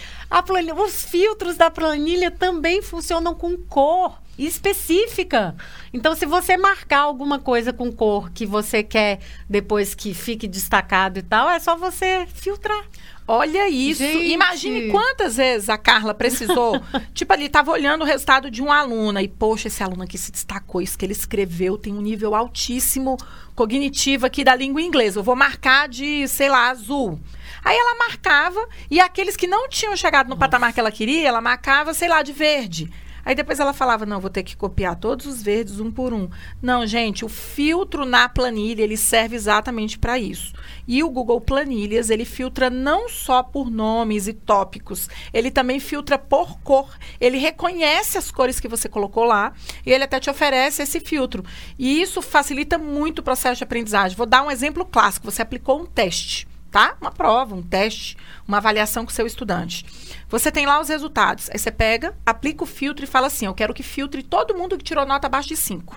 planilha, 0.45 0.73
os 0.73 1.05
filtros 1.05 1.55
da 1.55 1.69
planilha 1.69 2.31
também 2.31 2.81
funcionam 2.81 3.35
com 3.35 3.55
cor 3.55 4.19
específica. 4.37 5.55
Então, 5.93 6.15
se 6.15 6.25
você 6.25 6.57
marcar 6.57 7.01
alguma 7.01 7.37
coisa 7.37 7.71
com 7.71 7.91
cor 7.91 8.31
que 8.31 8.47
você 8.47 8.81
quer 8.81 9.19
depois 9.47 9.93
que 9.93 10.11
fique 10.11 10.47
destacado 10.47 11.19
e 11.19 11.21
tal, 11.21 11.47
é 11.49 11.59
só 11.59 11.75
você 11.75 12.25
filtrar. 12.33 12.83
Olha 13.27 13.69
isso. 13.69 14.03
Gente. 14.03 14.31
Imagine 14.31 14.89
quantas 14.91 15.37
vezes 15.37 15.69
a 15.69 15.77
Carla 15.77 16.13
precisou. 16.13 16.81
tipo 17.13 17.31
ali, 17.31 17.47
tava 17.49 17.71
olhando 17.71 18.01
o 18.01 18.05
resultado 18.05 18.51
de 18.51 18.61
uma 18.61 18.79
aluna 18.79 19.21
e, 19.21 19.27
poxa, 19.27 19.67
esse 19.67 19.81
aluno 19.81 20.03
aqui 20.03 20.17
se 20.17 20.31
destacou. 20.31 20.81
Isso 20.81 20.97
que 20.97 21.05
ele 21.05 21.13
escreveu 21.13 21.77
tem 21.77 21.93
um 21.93 22.01
nível 22.01 22.35
altíssimo 22.35 23.17
cognitivo 23.55 24.25
aqui 24.25 24.43
da 24.43 24.55
língua 24.55 24.81
inglesa. 24.81 25.19
Eu 25.19 25.23
vou 25.23 25.35
marcar 25.35 25.87
de, 25.87 26.27
sei 26.27 26.49
lá, 26.49 26.69
azul. 26.69 27.19
Aí 27.63 27.77
ela 27.77 27.97
marcava 27.97 28.67
e 28.91 28.99
aqueles 28.99 29.37
que 29.37 29.47
não 29.47 29.69
tinham 29.69 29.95
chegado 29.95 30.27
no 30.27 30.37
patamar 30.37 30.73
que 30.73 30.79
ela 30.79 30.91
queria, 30.91 31.27
ela 31.27 31.39
marcava, 31.39 31.93
sei 31.93 32.09
lá, 32.09 32.21
de 32.21 32.33
verde. 32.33 32.91
Aí 33.25 33.35
depois 33.35 33.59
ela 33.59 33.73
falava, 33.73 34.05
não, 34.05 34.19
vou 34.19 34.29
ter 34.29 34.43
que 34.43 34.55
copiar 34.55 34.95
todos 34.95 35.25
os 35.25 35.41
verdes 35.41 35.79
um 35.79 35.91
por 35.91 36.13
um. 36.13 36.29
Não, 36.61 36.85
gente, 36.85 37.23
o 37.23 37.29
filtro 37.29 38.05
na 38.05 38.27
planilha, 38.27 38.83
ele 38.83 38.97
serve 38.97 39.35
exatamente 39.35 39.97
para 39.97 40.19
isso. 40.19 40.53
E 40.87 41.03
o 41.03 41.09
Google 41.09 41.39
Planilhas, 41.39 42.09
ele 42.09 42.25
filtra 42.25 42.69
não 42.69 43.07
só 43.07 43.41
por 43.41 43.69
nomes 43.69 44.27
e 44.27 44.33
tópicos, 44.33 45.09
ele 45.33 45.49
também 45.49 45.79
filtra 45.79 46.17
por 46.17 46.59
cor. 46.59 46.97
Ele 47.19 47.37
reconhece 47.37 48.17
as 48.17 48.31
cores 48.31 48.59
que 48.59 48.67
você 48.67 48.89
colocou 48.89 49.23
lá 49.23 49.53
e 49.85 49.91
ele 49.91 50.03
até 50.03 50.19
te 50.19 50.29
oferece 50.29 50.81
esse 50.81 50.99
filtro. 50.99 51.43
E 51.79 52.01
isso 52.01 52.21
facilita 52.21 52.77
muito 52.77 53.19
o 53.19 53.23
processo 53.23 53.57
de 53.57 53.63
aprendizagem. 53.63 54.17
Vou 54.17 54.25
dar 54.25 54.43
um 54.43 54.51
exemplo 54.51 54.85
clássico. 54.85 55.29
Você 55.31 55.41
aplicou 55.41 55.81
um 55.81 55.85
teste 55.85 56.47
tá? 56.73 56.97
Uma 56.99 57.11
prova, 57.11 57.53
um 57.53 57.61
teste, 57.61 58.17
uma 58.47 58.57
avaliação 58.57 59.05
com 59.05 59.11
seu 59.11 59.27
estudante. 59.27 59.85
Você 60.27 60.51
tem 60.51 60.65
lá 60.65 60.81
os 60.81 60.89
resultados. 60.89 61.47
Aí 61.51 61.59
você 61.59 61.71
pega, 61.71 62.17
aplica 62.25 62.63
o 62.63 62.67
filtro 62.67 63.05
e 63.05 63.07
fala 63.07 63.27
assim: 63.27 63.45
eu 63.45 63.53
quero 63.53 63.75
que 63.75 63.83
filtre 63.83 64.23
todo 64.23 64.55
mundo 64.55 64.75
que 64.75 64.83
tirou 64.83 65.05
nota 65.05 65.27
abaixo 65.27 65.49
de 65.49 65.55
5. 65.55 65.95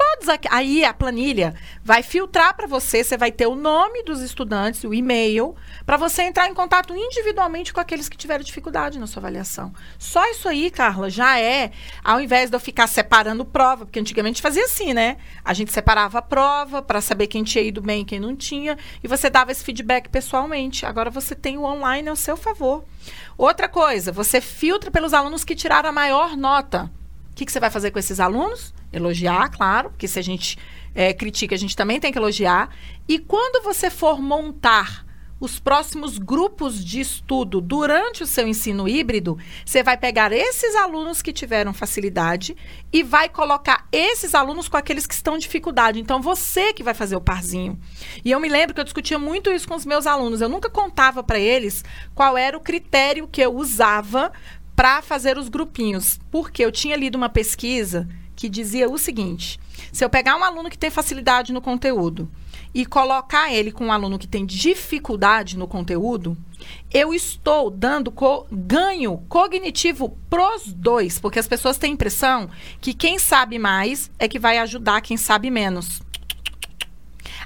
Todos 0.00 0.30
aqui, 0.30 0.48
aí 0.50 0.82
a 0.82 0.94
planilha 0.94 1.54
vai 1.84 2.02
filtrar 2.02 2.56
para 2.56 2.66
você, 2.66 3.04
você 3.04 3.18
vai 3.18 3.30
ter 3.30 3.46
o 3.46 3.54
nome 3.54 4.02
dos 4.02 4.22
estudantes, 4.22 4.82
o 4.82 4.94
e-mail, 4.94 5.54
para 5.84 5.98
você 5.98 6.22
entrar 6.22 6.48
em 6.48 6.54
contato 6.54 6.96
individualmente 6.96 7.70
com 7.70 7.80
aqueles 7.80 8.08
que 8.08 8.16
tiveram 8.16 8.42
dificuldade 8.42 8.98
na 8.98 9.06
sua 9.06 9.20
avaliação. 9.20 9.74
Só 9.98 10.24
isso 10.30 10.48
aí, 10.48 10.70
Carla, 10.70 11.10
já 11.10 11.38
é, 11.38 11.70
ao 12.02 12.18
invés 12.18 12.48
de 12.48 12.56
eu 12.56 12.60
ficar 12.60 12.86
separando 12.86 13.44
prova, 13.44 13.84
porque 13.84 14.00
antigamente 14.00 14.40
fazia 14.40 14.64
assim, 14.64 14.94
né? 14.94 15.18
A 15.44 15.52
gente 15.52 15.70
separava 15.70 16.20
a 16.20 16.22
prova 16.22 16.80
para 16.80 17.02
saber 17.02 17.26
quem 17.26 17.44
tinha 17.44 17.62
ido 17.62 17.82
bem 17.82 18.00
e 18.00 18.04
quem 18.06 18.18
não 18.18 18.34
tinha, 18.34 18.78
e 19.04 19.06
você 19.06 19.28
dava 19.28 19.52
esse 19.52 19.62
feedback 19.62 20.08
pessoalmente. 20.08 20.86
Agora 20.86 21.10
você 21.10 21.34
tem 21.34 21.58
o 21.58 21.64
online 21.64 22.08
ao 22.08 22.16
seu 22.16 22.38
favor. 22.38 22.86
Outra 23.36 23.68
coisa, 23.68 24.10
você 24.10 24.40
filtra 24.40 24.90
pelos 24.90 25.12
alunos 25.12 25.44
que 25.44 25.54
tiraram 25.54 25.90
a 25.90 25.92
maior 25.92 26.38
nota. 26.38 26.90
Que, 27.40 27.46
que 27.46 27.52
você 27.52 27.58
vai 27.58 27.70
fazer 27.70 27.90
com 27.90 27.98
esses 27.98 28.20
alunos? 28.20 28.74
Elogiar, 28.92 29.48
claro, 29.48 29.88
porque 29.88 30.06
se 30.06 30.18
a 30.18 30.22
gente 30.22 30.58
é, 30.94 31.14
critica, 31.14 31.54
a 31.54 31.58
gente 31.58 31.74
também 31.74 31.98
tem 31.98 32.12
que 32.12 32.18
elogiar. 32.18 32.68
E 33.08 33.18
quando 33.18 33.64
você 33.64 33.88
for 33.88 34.20
montar 34.20 35.06
os 35.40 35.58
próximos 35.58 36.18
grupos 36.18 36.84
de 36.84 37.00
estudo 37.00 37.62
durante 37.62 38.22
o 38.22 38.26
seu 38.26 38.46
ensino 38.46 38.86
híbrido, 38.86 39.38
você 39.64 39.82
vai 39.82 39.96
pegar 39.96 40.32
esses 40.32 40.76
alunos 40.76 41.22
que 41.22 41.32
tiveram 41.32 41.72
facilidade 41.72 42.54
e 42.92 43.02
vai 43.02 43.26
colocar 43.26 43.88
esses 43.90 44.34
alunos 44.34 44.68
com 44.68 44.76
aqueles 44.76 45.06
que 45.06 45.14
estão 45.14 45.36
em 45.36 45.38
dificuldade. 45.38 45.98
Então, 45.98 46.20
você 46.20 46.74
que 46.74 46.82
vai 46.82 46.92
fazer 46.92 47.16
o 47.16 47.22
parzinho. 47.22 47.80
E 48.22 48.30
eu 48.30 48.38
me 48.38 48.50
lembro 48.50 48.74
que 48.74 48.80
eu 48.80 48.84
discutia 48.84 49.18
muito 49.18 49.50
isso 49.50 49.66
com 49.66 49.76
os 49.76 49.86
meus 49.86 50.06
alunos. 50.06 50.42
Eu 50.42 50.48
nunca 50.50 50.68
contava 50.68 51.22
para 51.22 51.38
eles 51.38 51.82
qual 52.14 52.36
era 52.36 52.54
o 52.54 52.60
critério 52.60 53.26
que 53.26 53.40
eu 53.40 53.56
usava 53.56 54.30
para 54.80 55.02
fazer 55.02 55.36
os 55.36 55.50
grupinhos. 55.50 56.18
Porque 56.30 56.64
eu 56.64 56.72
tinha 56.72 56.96
lido 56.96 57.16
uma 57.16 57.28
pesquisa 57.28 58.08
que 58.34 58.48
dizia 58.48 58.88
o 58.88 58.96
seguinte: 58.96 59.60
se 59.92 60.02
eu 60.02 60.08
pegar 60.08 60.36
um 60.36 60.42
aluno 60.42 60.70
que 60.70 60.78
tem 60.78 60.88
facilidade 60.88 61.52
no 61.52 61.60
conteúdo 61.60 62.30
e 62.72 62.86
colocar 62.86 63.52
ele 63.52 63.72
com 63.72 63.88
um 63.88 63.92
aluno 63.92 64.18
que 64.18 64.26
tem 64.26 64.46
dificuldade 64.46 65.58
no 65.58 65.68
conteúdo, 65.68 66.34
eu 66.90 67.12
estou 67.12 67.68
dando 67.68 68.10
co 68.10 68.46
ganho 68.50 69.18
cognitivo 69.28 70.16
pros 70.30 70.72
dois, 70.72 71.18
porque 71.18 71.38
as 71.38 71.46
pessoas 71.46 71.76
têm 71.76 71.90
a 71.90 71.92
impressão 71.92 72.48
que 72.80 72.94
quem 72.94 73.18
sabe 73.18 73.58
mais 73.58 74.10
é 74.18 74.26
que 74.26 74.38
vai 74.38 74.56
ajudar 74.56 75.02
quem 75.02 75.18
sabe 75.18 75.50
menos. 75.50 76.00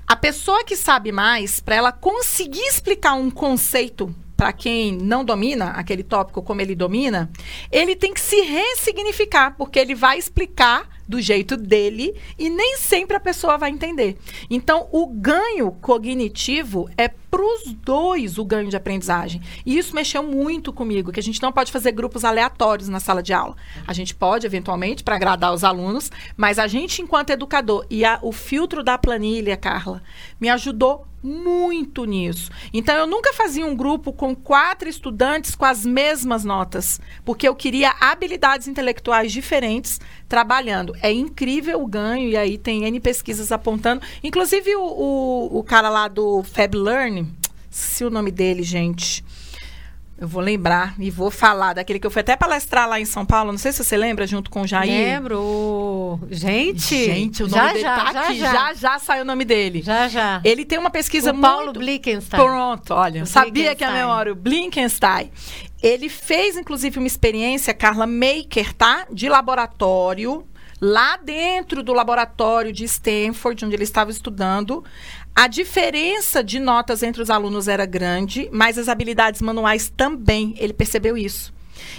A 0.06 0.14
pessoa 0.14 0.62
que 0.62 0.76
sabe 0.76 1.10
mais, 1.10 1.58
para 1.58 1.74
ela 1.74 1.90
conseguir 1.90 2.60
explicar 2.60 3.14
um 3.14 3.28
conceito 3.28 4.14
para 4.44 4.52
quem 4.52 4.92
não 4.92 5.24
domina 5.24 5.70
aquele 5.70 6.02
tópico 6.02 6.42
como 6.42 6.60
ele 6.60 6.74
domina, 6.74 7.30
ele 7.72 7.96
tem 7.96 8.12
que 8.12 8.20
se 8.20 8.42
ressignificar, 8.42 9.52
porque 9.56 9.78
ele 9.78 9.94
vai 9.94 10.18
explicar 10.18 10.86
do 11.08 11.20
jeito 11.20 11.56
dele 11.56 12.14
e 12.38 12.48
nem 12.48 12.76
sempre 12.76 13.16
a 13.16 13.20
pessoa 13.20 13.58
vai 13.58 13.70
entender. 13.70 14.16
Então, 14.50 14.88
o 14.90 15.06
ganho 15.06 15.72
cognitivo 15.72 16.88
é 16.96 17.08
para 17.08 17.42
os 17.42 17.72
dois 17.72 18.38
o 18.38 18.44
ganho 18.44 18.70
de 18.70 18.76
aprendizagem. 18.76 19.42
E 19.66 19.76
isso 19.76 19.94
mexeu 19.94 20.22
muito 20.22 20.72
comigo, 20.72 21.10
que 21.10 21.18
a 21.18 21.22
gente 21.22 21.42
não 21.42 21.52
pode 21.52 21.72
fazer 21.72 21.90
grupos 21.90 22.24
aleatórios 22.24 22.88
na 22.88 23.00
sala 23.00 23.22
de 23.22 23.32
aula. 23.32 23.56
A 23.86 23.92
gente 23.92 24.14
pode, 24.14 24.46
eventualmente, 24.46 25.02
para 25.02 25.16
agradar 25.16 25.52
os 25.52 25.64
alunos, 25.64 26.12
mas 26.36 26.60
a 26.60 26.68
gente, 26.68 27.02
enquanto 27.02 27.30
educador, 27.30 27.84
e 27.90 28.04
a, 28.04 28.20
o 28.22 28.30
filtro 28.30 28.84
da 28.84 28.96
planilha, 28.96 29.56
Carla, 29.56 30.00
me 30.40 30.48
ajudou 30.48 31.06
muito 31.24 32.04
nisso. 32.04 32.50
Então, 32.72 32.94
eu 32.94 33.06
nunca 33.06 33.32
fazia 33.32 33.64
um 33.64 33.74
grupo 33.74 34.12
com 34.12 34.36
quatro 34.36 34.88
estudantes 34.88 35.56
com 35.56 35.64
as 35.64 35.84
mesmas 35.84 36.44
notas, 36.44 37.00
porque 37.24 37.48
eu 37.48 37.56
queria 37.56 37.94
habilidades 37.98 38.68
intelectuais 38.68 39.32
diferentes 39.32 39.98
trabalhando. 40.28 40.93
É 41.02 41.12
incrível 41.12 41.82
o 41.82 41.86
ganho, 41.86 42.28
e 42.28 42.36
aí 42.36 42.58
tem 42.58 42.84
N 42.84 43.00
pesquisas 43.00 43.50
apontando. 43.52 44.02
Inclusive, 44.22 44.74
o, 44.76 44.82
o, 44.82 45.58
o 45.58 45.62
cara 45.64 45.88
lá 45.88 46.08
do 46.08 46.42
Fab 46.42 46.74
Learn, 46.76 47.26
se 47.70 48.04
o 48.04 48.10
nome 48.10 48.30
dele, 48.30 48.62
gente. 48.62 49.24
Eu 50.16 50.28
vou 50.28 50.40
lembrar 50.40 50.94
e 50.98 51.10
vou 51.10 51.28
falar 51.28 51.72
daquele 51.74 51.98
que 51.98 52.06
eu 52.06 52.10
fui 52.10 52.20
até 52.20 52.36
palestrar 52.36 52.88
lá 52.88 53.00
em 53.00 53.04
São 53.04 53.26
Paulo. 53.26 53.50
Não 53.50 53.58
sei 53.58 53.72
se 53.72 53.82
você 53.82 53.96
lembra, 53.96 54.24
junto 54.28 54.48
com 54.48 54.62
o 54.62 54.66
Jair. 54.66 54.88
Lembro. 54.88 56.20
Gente, 56.30 56.94
Gente, 57.04 57.42
o 57.42 57.48
nome 57.48 57.60
já, 57.60 57.68
dele 57.72 57.80
já, 57.80 57.96
tá 57.96 58.12
já, 58.12 58.20
aqui. 58.22 58.38
já, 58.38 58.52
Já, 58.52 58.74
já 58.74 58.98
saiu 59.00 59.22
o 59.22 59.24
nome 59.24 59.44
dele. 59.44 59.82
já, 59.82 60.06
já. 60.06 60.40
Ele 60.44 60.64
tem 60.64 60.78
uma 60.78 60.88
pesquisa 60.88 61.32
o 61.32 61.40
Paulo 61.40 61.64
muito... 61.66 61.80
Blickenstein. 61.80 62.40
Pronto, 62.40 62.94
olha, 62.94 63.24
O 63.24 63.26
sabia 63.26 63.74
que 63.74 63.82
a 63.82 63.88
Blinkenstein. 63.88 63.92
memória, 64.06 64.32
o 64.32 64.36
Blinkenstein. 64.36 65.32
Ele 65.82 66.08
fez, 66.08 66.56
inclusive, 66.56 66.96
uma 66.98 67.08
experiência, 67.08 67.74
Carla 67.74 68.06
Maker, 68.06 68.72
tá? 68.72 69.06
De 69.12 69.28
laboratório, 69.28 70.46
lá 70.84 71.16
dentro 71.16 71.82
do 71.82 71.94
laboratório 71.94 72.70
de 72.70 72.84
Stanford, 72.84 73.64
onde 73.64 73.74
ele 73.74 73.84
estava 73.84 74.10
estudando. 74.10 74.84
A 75.34 75.48
diferença 75.48 76.44
de 76.44 76.60
notas 76.60 77.02
entre 77.02 77.22
os 77.22 77.30
alunos 77.30 77.68
era 77.68 77.86
grande, 77.86 78.50
mas 78.52 78.76
as 78.76 78.86
habilidades 78.86 79.40
manuais 79.40 79.88
também. 79.88 80.54
Ele 80.58 80.74
percebeu 80.74 81.16
isso. 81.16 81.54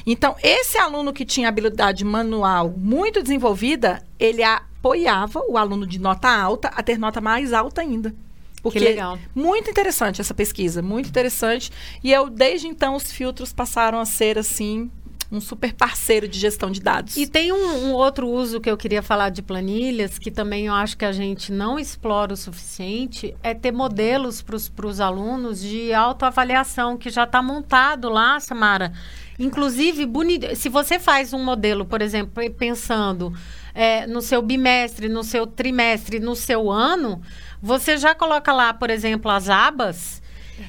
Então, 0.06 0.36
esse 0.42 0.78
aluno 0.78 1.12
que 1.12 1.26
tinha 1.26 1.50
habilidade 1.50 2.06
manual 2.06 2.76
muito 2.78 3.24
desenvolvida, 3.24 4.04
ele 4.20 4.44
apoiava 4.44 5.44
o 5.50 5.58
aluno 5.58 5.88
de 5.88 6.00
nota 6.00 6.30
alta 6.30 6.68
a 6.68 6.84
ter 6.84 7.00
nota 7.00 7.20
mais 7.20 7.54
alta 7.54 7.82
ainda. 7.82 8.14
Porque 8.62 8.78
que 8.78 8.86
legal. 8.86 9.18
muito 9.34 9.70
interessante 9.70 10.22
essa 10.22 10.34
pesquisa, 10.34 10.84
muito 10.84 11.10
interessante. 11.10 11.72
E 12.04 12.14
eu, 12.14 12.30
desde 12.30 12.68
então, 12.68 12.96
os 12.96 13.12
filtros 13.12 13.52
passaram 13.52 14.00
a 14.00 14.06
ser 14.06 14.38
assim 14.38 14.92
um 15.36 15.42
super 15.42 15.74
parceiro 15.74 16.28
de 16.28 16.40
gestão 16.40 16.72
de 16.72 16.80
dados. 16.80 17.18
E 17.18 17.28
tem 17.28 17.52
um, 17.52 17.88
um, 17.88 17.94
outro 17.94 18.28
uso 18.28 18.60
que 18.62 18.70
eu 18.70 18.78
queria 18.78 19.02
falar 19.02 19.30
de 19.30 19.42
planilhas, 19.42 20.18
que 20.18 20.32
também 20.32 20.68
eu 20.68 20.74
acho 20.74 20.98
que 20.98 21.06
a 21.06 21.12
gente 21.12 21.52
não 21.52 21.78
explora 21.78 22.34
o 22.34 22.38
suficiente, 22.38 23.36
é 23.44 23.54
ter 23.54 23.72
modelos 23.72 24.42
para 24.42 24.88
os 24.88 25.00
alunos 25.00 25.62
de 25.62 25.94
autoavaliação, 25.94 26.98
que 26.98 27.10
já 27.10 27.24
está 27.24 27.42
montado 27.42 28.10
lá, 28.10 28.40
Samara. 28.40 28.94
Inclusive, 29.38 30.06
bonito, 30.06 30.56
se 30.56 30.70
você 30.70 30.98
faz 30.98 31.34
um 31.34 31.44
modelo, 31.44 31.86
por 31.86 32.02
exemplo, 32.02 32.34
pensando 32.52 33.34
é, 33.74 34.08
no 34.08 34.22
seu 34.22 34.42
bimestre, 34.42 35.10
no 35.10 35.24
seu 35.24 35.46
trimestre, 35.46 36.20
no 36.20 36.36
seu 36.36 36.72
ano, 36.72 37.22
você 37.62 37.98
já 37.98 38.16
coloca 38.16 38.54
lá, 38.54 38.74
por 38.74 38.90
exemplo, 38.90 39.30
as 39.30 39.50
abas 39.50 40.24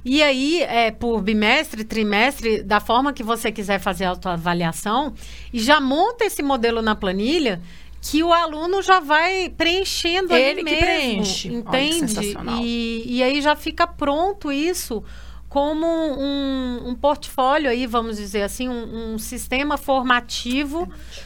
e 0.04 0.22
aí, 0.22 0.62
é, 0.62 0.90
por 0.90 1.20
bimestre, 1.20 1.84
trimestre, 1.84 2.62
da 2.62 2.80
forma 2.80 3.12
que 3.12 3.22
você 3.22 3.50
quiser 3.52 3.78
fazer 3.78 4.04
a 4.04 4.10
autoavaliação, 4.10 5.14
e 5.52 5.58
já 5.58 5.80
monta 5.80 6.24
esse 6.24 6.42
modelo 6.42 6.82
na 6.82 6.94
planilha 6.94 7.60
que 8.00 8.22
o 8.22 8.32
aluno 8.32 8.82
já 8.82 9.00
vai 9.00 9.48
preenchendo 9.48 10.34
Ele 10.34 10.62
que 10.62 10.64
mesmo, 10.64 10.80
preenche. 10.80 11.48
entende? 11.48 12.36
E, 12.62 13.04
e 13.06 13.22
aí 13.22 13.40
já 13.42 13.56
fica 13.56 13.86
pronto 13.86 14.52
isso 14.52 15.02
como 15.48 15.86
um, 15.86 16.88
um 16.88 16.94
portfólio 16.94 17.70
aí, 17.70 17.86
vamos 17.86 18.16
dizer 18.16 18.42
assim, 18.42 18.68
um, 18.68 19.14
um 19.14 19.18
sistema 19.18 19.76
formativo 19.76 20.86
é, 20.92 21.25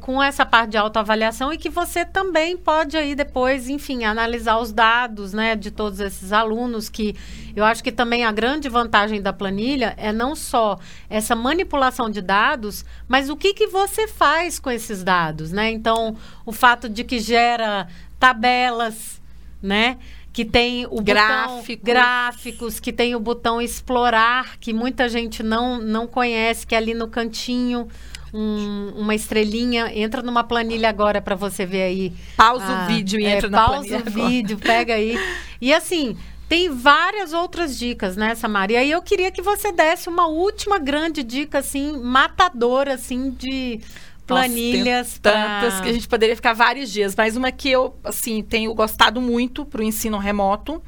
com 0.00 0.22
essa 0.22 0.46
parte 0.46 0.70
de 0.70 0.76
autoavaliação 0.76 1.52
e 1.52 1.58
que 1.58 1.68
você 1.68 2.04
também 2.04 2.56
pode 2.56 2.96
aí 2.96 3.14
depois, 3.14 3.68
enfim, 3.68 4.04
analisar 4.04 4.58
os 4.58 4.72
dados, 4.72 5.32
né, 5.32 5.56
de 5.56 5.72
todos 5.72 5.98
esses 5.98 6.32
alunos 6.32 6.88
que 6.88 7.16
eu 7.56 7.64
acho 7.64 7.82
que 7.82 7.90
também 7.90 8.24
a 8.24 8.30
grande 8.30 8.68
vantagem 8.68 9.20
da 9.20 9.32
planilha 9.32 9.94
é 9.96 10.12
não 10.12 10.36
só 10.36 10.78
essa 11.10 11.34
manipulação 11.34 12.08
de 12.08 12.22
dados, 12.22 12.84
mas 13.08 13.28
o 13.28 13.36
que 13.36 13.52
que 13.52 13.66
você 13.66 14.06
faz 14.06 14.60
com 14.60 14.70
esses 14.70 15.02
dados, 15.02 15.50
né? 15.50 15.70
Então, 15.72 16.16
o 16.46 16.52
fato 16.52 16.88
de 16.88 17.02
que 17.02 17.18
gera 17.18 17.88
tabelas, 18.18 19.20
né? 19.60 19.98
que 20.32 20.44
tem 20.44 20.86
o 20.88 21.02
Gráfico. 21.02 21.80
botão 21.80 21.80
gráficos, 21.82 22.78
que 22.78 22.92
tem 22.92 23.16
o 23.16 23.18
botão 23.18 23.60
explorar, 23.60 24.56
que 24.58 24.72
muita 24.72 25.08
gente 25.08 25.42
não 25.42 25.80
não 25.80 26.06
conhece, 26.06 26.64
que 26.64 26.76
é 26.76 26.78
ali 26.78 26.94
no 26.94 27.08
cantinho 27.08 27.88
um, 28.32 28.92
uma 28.96 29.14
estrelinha, 29.14 29.90
entra 29.94 30.22
numa 30.22 30.44
planilha 30.44 30.88
agora 30.88 31.20
para 31.20 31.34
você 31.34 31.64
ver 31.64 31.82
aí. 31.82 32.12
Pausa 32.36 32.64
ah, 32.66 32.84
o 32.84 32.86
vídeo 32.86 33.20
e 33.20 33.24
é, 33.24 33.36
entra 33.36 33.48
na 33.48 33.64
planilha. 33.64 34.00
Pausa 34.00 34.10
o 34.10 34.28
vídeo, 34.28 34.58
pega 34.58 34.94
aí. 34.94 35.18
E 35.60 35.74
assim, 35.74 36.16
tem 36.48 36.70
várias 36.70 37.32
outras 37.32 37.78
dicas, 37.78 38.16
né, 38.16 38.34
Samara? 38.34 38.72
E 38.72 38.76
aí 38.76 38.90
eu 38.90 39.02
queria 39.02 39.30
que 39.30 39.42
você 39.42 39.70
desse 39.70 40.08
uma 40.08 40.26
última 40.26 40.78
grande 40.78 41.22
dica, 41.22 41.58
assim, 41.58 41.98
matadora, 42.00 42.94
assim, 42.94 43.30
de 43.30 43.80
planilhas 44.28 45.18
tantas 45.18 45.74
pra... 45.74 45.82
que 45.82 45.88
a 45.88 45.92
gente 45.92 46.08
poderia 46.08 46.36
ficar 46.36 46.52
vários 46.52 46.90
dias, 46.90 47.14
mas 47.16 47.36
uma 47.36 47.50
que 47.50 47.70
eu 47.70 47.96
assim 48.04 48.42
tenho 48.42 48.72
gostado 48.74 49.20
muito 49.20 49.64
para 49.64 49.80
o 49.80 49.84
ensino 49.84 50.18
remoto 50.18 50.82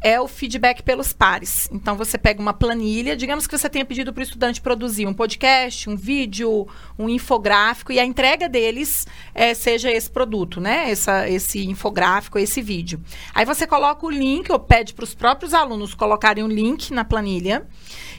é 0.00 0.18
o 0.18 0.26
feedback 0.26 0.82
pelos 0.82 1.12
pares. 1.12 1.68
Então 1.70 1.96
você 1.96 2.16
pega 2.16 2.40
uma 2.40 2.54
planilha, 2.54 3.14
digamos 3.14 3.46
que 3.46 3.56
você 3.56 3.68
tenha 3.68 3.84
pedido 3.84 4.12
para 4.12 4.20
o 4.20 4.24
estudante 4.24 4.60
produzir 4.60 5.06
um 5.06 5.12
podcast, 5.12 5.90
um 5.90 5.96
vídeo, 5.96 6.66
um 6.98 7.08
infográfico 7.08 7.92
e 7.92 7.98
a 7.98 8.04
entrega 8.04 8.48
deles 8.48 9.06
é, 9.34 9.52
seja 9.52 9.90
esse 9.90 10.10
produto, 10.10 10.60
né? 10.60 10.90
Essa, 10.90 11.28
esse 11.28 11.66
infográfico, 11.66 12.38
esse 12.38 12.62
vídeo. 12.62 13.00
Aí 13.34 13.44
você 13.44 13.66
coloca 13.66 14.06
o 14.06 14.10
link 14.10 14.50
ou 14.50 14.58
pede 14.58 14.94
para 14.94 15.04
os 15.04 15.14
próprios 15.14 15.52
alunos 15.52 15.94
colocarem 15.94 16.42
o 16.42 16.46
um 16.46 16.50
link 16.50 16.92
na 16.92 17.04
planilha. 17.04 17.66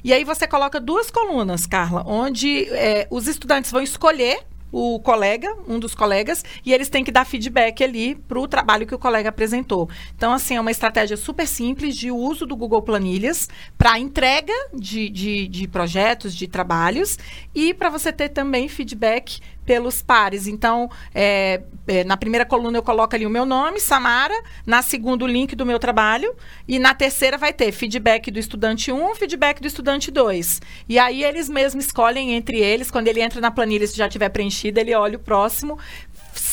E 0.03 0.13
aí 0.13 0.23
você 0.23 0.47
coloca 0.47 0.79
duas 0.79 1.10
colunas, 1.10 1.65
Carla, 1.65 2.03
onde 2.05 2.65
é, 2.69 3.07
os 3.10 3.27
estudantes 3.27 3.71
vão 3.71 3.81
escolher 3.81 4.45
o 4.71 4.99
colega, 4.99 5.53
um 5.67 5.79
dos 5.79 5.93
colegas, 5.93 6.43
e 6.65 6.73
eles 6.73 6.89
têm 6.89 7.03
que 7.03 7.12
dar 7.12 7.25
feedback 7.25 7.84
ali 7.84 8.15
para 8.15 8.39
o 8.39 8.47
trabalho 8.47 8.88
que 8.88 8.95
o 8.95 8.99
colega 8.99 9.29
apresentou. 9.29 9.89
Então, 10.15 10.31
assim, 10.31 10.55
é 10.55 10.62
uma 10.62 10.71
estratégia 10.71 11.17
super 11.17 11.47
simples 11.47 11.95
de 11.95 12.10
uso 12.12 12.45
do 12.45 12.55
Google 12.55 12.81
Planilhas 12.81 13.49
para 13.77 13.99
entrega 13.99 14.53
de, 14.73 15.10
de, 15.10 15.47
de 15.47 15.67
projetos, 15.67 16.36
de 16.36 16.47
trabalhos, 16.47 17.17
e 17.53 17.73
para 17.73 17.89
você 17.89 18.12
ter 18.13 18.29
também 18.29 18.67
feedback 18.67 19.39
pelos 19.65 20.02
pares. 20.02 20.47
Então, 20.47 20.89
é, 21.13 21.62
é, 21.88 22.04
na 22.04 22.17
primeira 22.17 22.45
coluna 22.45 22.78
eu 22.78 22.84
coloco 22.84 23.15
ali 23.15 23.26
o 23.26 23.30
meu 23.30 23.45
nome, 23.45 23.80
Samara, 23.80 24.34
na 24.65 24.82
segunda 24.82 25.26
o 25.26 25.28
link 25.28 25.56
do 25.56 25.65
meu 25.65 25.80
trabalho, 25.80 26.34
e 26.67 26.80
na 26.80 26.93
terceira 26.93 27.38
vai 27.38 27.54
ter 27.54 27.71
feedback 27.71 28.32
do 28.32 28.39
estudante 28.39 28.91
1, 28.91 29.15
feedback 29.15 29.62
do 29.62 29.67
estudante 29.67 30.12
2. 30.12 30.62
E 30.88 31.00
aí 31.00 31.24
eles 31.24 31.50
mesmos 31.50 31.86
escolhem 31.86 32.34
entre 32.34 32.60
eles, 32.60 32.91
quando 32.91 33.08
ele 33.08 33.21
entra 33.21 33.41
na 33.41 33.52
planilha, 33.52 33.88
se 33.88 33.97
já 33.97 34.08
tiver 34.08 34.30
preenchido, 34.30 34.80
ele 34.80 34.93
olha 34.93 35.17
o 35.17 35.19
próximo, 35.19 35.78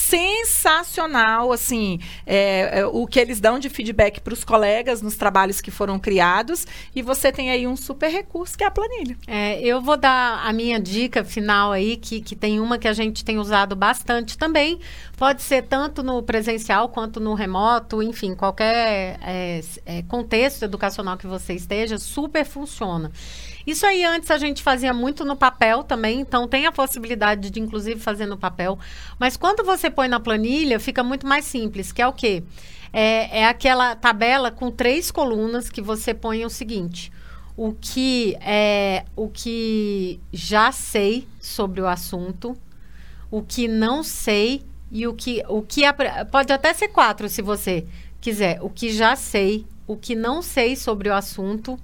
sensacional, 0.08 1.52
assim, 1.52 2.00
é, 2.26 2.80
é, 2.80 2.86
o 2.86 3.06
que 3.06 3.20
eles 3.20 3.40
dão 3.40 3.58
de 3.58 3.68
feedback 3.68 4.20
para 4.20 4.32
os 4.32 4.42
colegas 4.42 5.02
nos 5.02 5.16
trabalhos 5.16 5.60
que 5.60 5.70
foram 5.70 5.98
criados. 5.98 6.66
E 6.96 7.02
você 7.02 7.30
tem 7.30 7.50
aí 7.50 7.66
um 7.66 7.76
super 7.76 8.10
recurso 8.10 8.56
que 8.56 8.64
é 8.64 8.66
a 8.66 8.70
planilha. 8.70 9.16
É, 9.26 9.60
eu 9.60 9.82
vou 9.82 9.98
dar 9.98 10.46
a 10.46 10.52
minha 10.52 10.80
dica 10.80 11.22
final 11.22 11.72
aí, 11.72 11.96
que, 11.98 12.22
que 12.22 12.34
tem 12.34 12.58
uma 12.58 12.78
que 12.78 12.88
a 12.88 12.94
gente 12.94 13.22
tem 13.22 13.38
usado 13.38 13.76
bastante 13.76 14.38
também. 14.38 14.80
Pode 15.16 15.42
ser 15.42 15.62
tanto 15.64 16.02
no 16.02 16.22
presencial 16.22 16.88
quanto 16.88 17.20
no 17.20 17.34
remoto, 17.34 18.02
enfim, 18.02 18.34
qualquer 18.34 19.18
é, 19.20 19.60
é 19.84 20.02
contexto 20.02 20.62
educacional 20.62 21.18
que 21.18 21.26
você 21.26 21.52
esteja, 21.52 21.98
super 21.98 22.46
funciona. 22.46 23.12
Isso 23.68 23.84
aí 23.84 24.02
antes 24.02 24.30
a 24.30 24.38
gente 24.38 24.62
fazia 24.62 24.94
muito 24.94 25.26
no 25.26 25.36
papel 25.36 25.84
também, 25.84 26.20
então 26.20 26.48
tem 26.48 26.64
a 26.64 26.72
possibilidade 26.72 27.50
de 27.50 27.60
inclusive 27.60 28.00
fazer 28.00 28.24
no 28.24 28.38
papel. 28.38 28.78
Mas 29.18 29.36
quando 29.36 29.62
você 29.62 29.90
põe 29.90 30.08
na 30.08 30.18
planilha, 30.18 30.80
fica 30.80 31.04
muito 31.04 31.26
mais 31.26 31.44
simples, 31.44 31.92
que 31.92 32.00
é 32.00 32.06
o 32.06 32.12
quê? 32.14 32.42
É, 32.90 33.40
é 33.40 33.44
aquela 33.46 33.94
tabela 33.94 34.50
com 34.50 34.70
três 34.70 35.10
colunas 35.10 35.68
que 35.68 35.82
você 35.82 36.14
põe 36.14 36.46
o 36.46 36.48
seguinte: 36.48 37.12
o 37.58 37.74
que 37.78 38.38
é 38.40 39.04
o 39.14 39.28
que 39.28 40.18
já 40.32 40.72
sei 40.72 41.28
sobre 41.38 41.82
o 41.82 41.86
assunto, 41.86 42.56
o 43.30 43.42
que 43.42 43.68
não 43.68 44.02
sei 44.02 44.62
e 44.90 45.06
o 45.06 45.12
que 45.12 45.42
o 45.46 45.60
que 45.60 45.82
pode 46.32 46.54
até 46.54 46.72
ser 46.72 46.88
quatro 46.88 47.28
se 47.28 47.42
você 47.42 47.86
quiser. 48.18 48.60
O 48.62 48.70
que 48.70 48.90
já 48.90 49.14
sei, 49.14 49.66
o 49.86 49.94
que 49.94 50.14
não 50.14 50.40
sei 50.40 50.74
sobre 50.74 51.10
o 51.10 51.14
assunto 51.14 51.78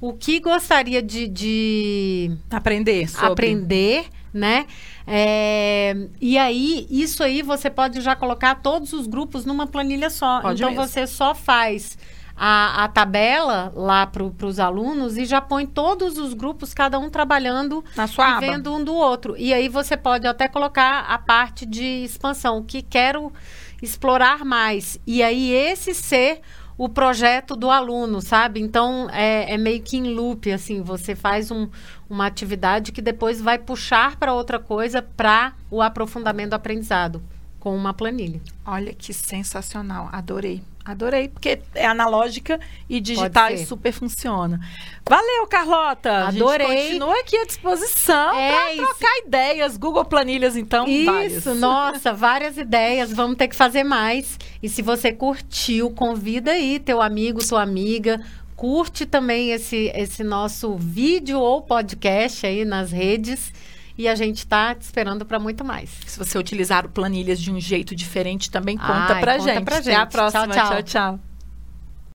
o 0.00 0.12
que 0.12 0.40
gostaria 0.40 1.02
de, 1.02 1.26
de 1.26 2.30
aprender 2.50 3.08
sobre. 3.08 3.32
aprender, 3.32 4.06
né? 4.32 4.66
É, 5.06 5.96
e 6.20 6.36
aí, 6.36 6.86
isso 6.90 7.22
aí 7.22 7.42
você 7.42 7.70
pode 7.70 8.00
já 8.00 8.14
colocar 8.14 8.56
todos 8.56 8.92
os 8.92 9.06
grupos 9.06 9.44
numa 9.44 9.66
planilha 9.66 10.10
só. 10.10 10.40
Pode 10.40 10.60
então 10.60 10.70
mesmo. 10.70 10.86
você 10.86 11.06
só 11.06 11.34
faz 11.34 11.96
a, 12.36 12.84
a 12.84 12.88
tabela 12.88 13.72
lá 13.74 14.06
para 14.06 14.46
os 14.46 14.60
alunos 14.60 15.16
e 15.16 15.24
já 15.24 15.40
põe 15.40 15.64
todos 15.66 16.18
os 16.18 16.34
grupos, 16.34 16.74
cada 16.74 16.98
um 16.98 17.08
trabalhando 17.08 17.82
na 17.96 18.06
sua 18.06 18.24
e 18.24 18.30
aba. 18.30 18.40
vendo 18.40 18.74
um 18.74 18.84
do 18.84 18.94
outro. 18.94 19.34
E 19.38 19.54
aí 19.54 19.68
você 19.68 19.96
pode 19.96 20.26
até 20.26 20.46
colocar 20.46 21.06
a 21.08 21.18
parte 21.18 21.64
de 21.64 22.04
expansão, 22.04 22.62
que 22.62 22.82
quero 22.82 23.32
explorar 23.80 24.44
mais. 24.44 25.00
E 25.06 25.22
aí 25.22 25.50
esse 25.50 25.94
ser 25.94 26.42
o 26.78 26.88
projeto 26.88 27.56
do 27.56 27.70
aluno, 27.70 28.20
sabe? 28.20 28.60
Então 28.60 29.08
é, 29.10 29.54
é 29.54 29.56
meio 29.56 29.82
que 29.82 29.96
em 29.96 30.14
loop, 30.14 30.50
assim, 30.52 30.82
você 30.82 31.14
faz 31.14 31.50
um, 31.50 31.68
uma 32.08 32.26
atividade 32.26 32.92
que 32.92 33.00
depois 33.00 33.40
vai 33.40 33.58
puxar 33.58 34.16
para 34.16 34.34
outra 34.34 34.58
coisa 34.58 35.00
para 35.00 35.54
o 35.70 35.80
aprofundamento 35.80 36.50
do 36.50 36.54
aprendizado 36.54 37.22
com 37.58 37.74
uma 37.74 37.94
planilha. 37.94 38.40
Olha 38.64 38.92
que 38.94 39.12
sensacional, 39.12 40.08
adorei. 40.12 40.62
Adorei, 40.86 41.28
porque 41.28 41.58
é 41.74 41.84
analógica 41.84 42.60
e 42.88 43.00
digital 43.00 43.50
e 43.50 43.66
super 43.66 43.92
funciona. 43.92 44.60
Valeu, 45.04 45.44
Carlota! 45.48 46.28
Adorei. 46.28 46.64
A 46.64 46.70
gente 46.70 46.82
continua 46.84 47.20
aqui 47.20 47.36
à 47.36 47.44
disposição 47.44 48.32
é, 48.32 48.52
para 48.52 48.86
trocar 48.86 49.18
ideias. 49.26 49.76
Google 49.76 50.04
Planilhas, 50.04 50.56
então, 50.56 50.86
Isso, 50.86 51.06
várias. 51.06 51.44
nossa, 51.58 52.12
várias 52.12 52.56
ideias. 52.56 53.12
Vamos 53.12 53.36
ter 53.36 53.48
que 53.48 53.56
fazer 53.56 53.82
mais. 53.82 54.38
E 54.62 54.68
se 54.68 54.80
você 54.80 55.12
curtiu, 55.12 55.90
convida 55.90 56.52
aí 56.52 56.78
teu 56.78 57.02
amigo, 57.02 57.42
sua 57.42 57.62
amiga. 57.62 58.24
Curte 58.54 59.04
também 59.06 59.50
esse, 59.50 59.90
esse 59.92 60.22
nosso 60.22 60.76
vídeo 60.76 61.40
ou 61.40 61.62
podcast 61.62 62.46
aí 62.46 62.64
nas 62.64 62.92
redes 62.92 63.52
e 63.98 64.08
a 64.08 64.14
gente 64.14 64.38
está 64.38 64.74
te 64.74 64.82
esperando 64.82 65.24
para 65.24 65.38
muito 65.38 65.64
mais. 65.64 65.90
Se 66.06 66.18
você 66.18 66.38
utilizar 66.38 66.88
planilhas 66.88 67.40
de 67.40 67.50
um 67.50 67.60
jeito 67.60 67.94
diferente, 67.94 68.50
também 68.50 68.76
conta 68.76 69.14
Ai, 69.14 69.20
pra 69.20 69.38
conta 69.38 69.52
gente. 69.52 69.64
Pra 69.64 69.76
gente. 69.76 69.94
Até 69.94 69.96
a 69.96 70.06
próxima. 70.06 70.48
tchau. 70.48 70.54
tchau. 70.54 70.70
tchau, 70.70 70.82
tchau. 70.82 71.25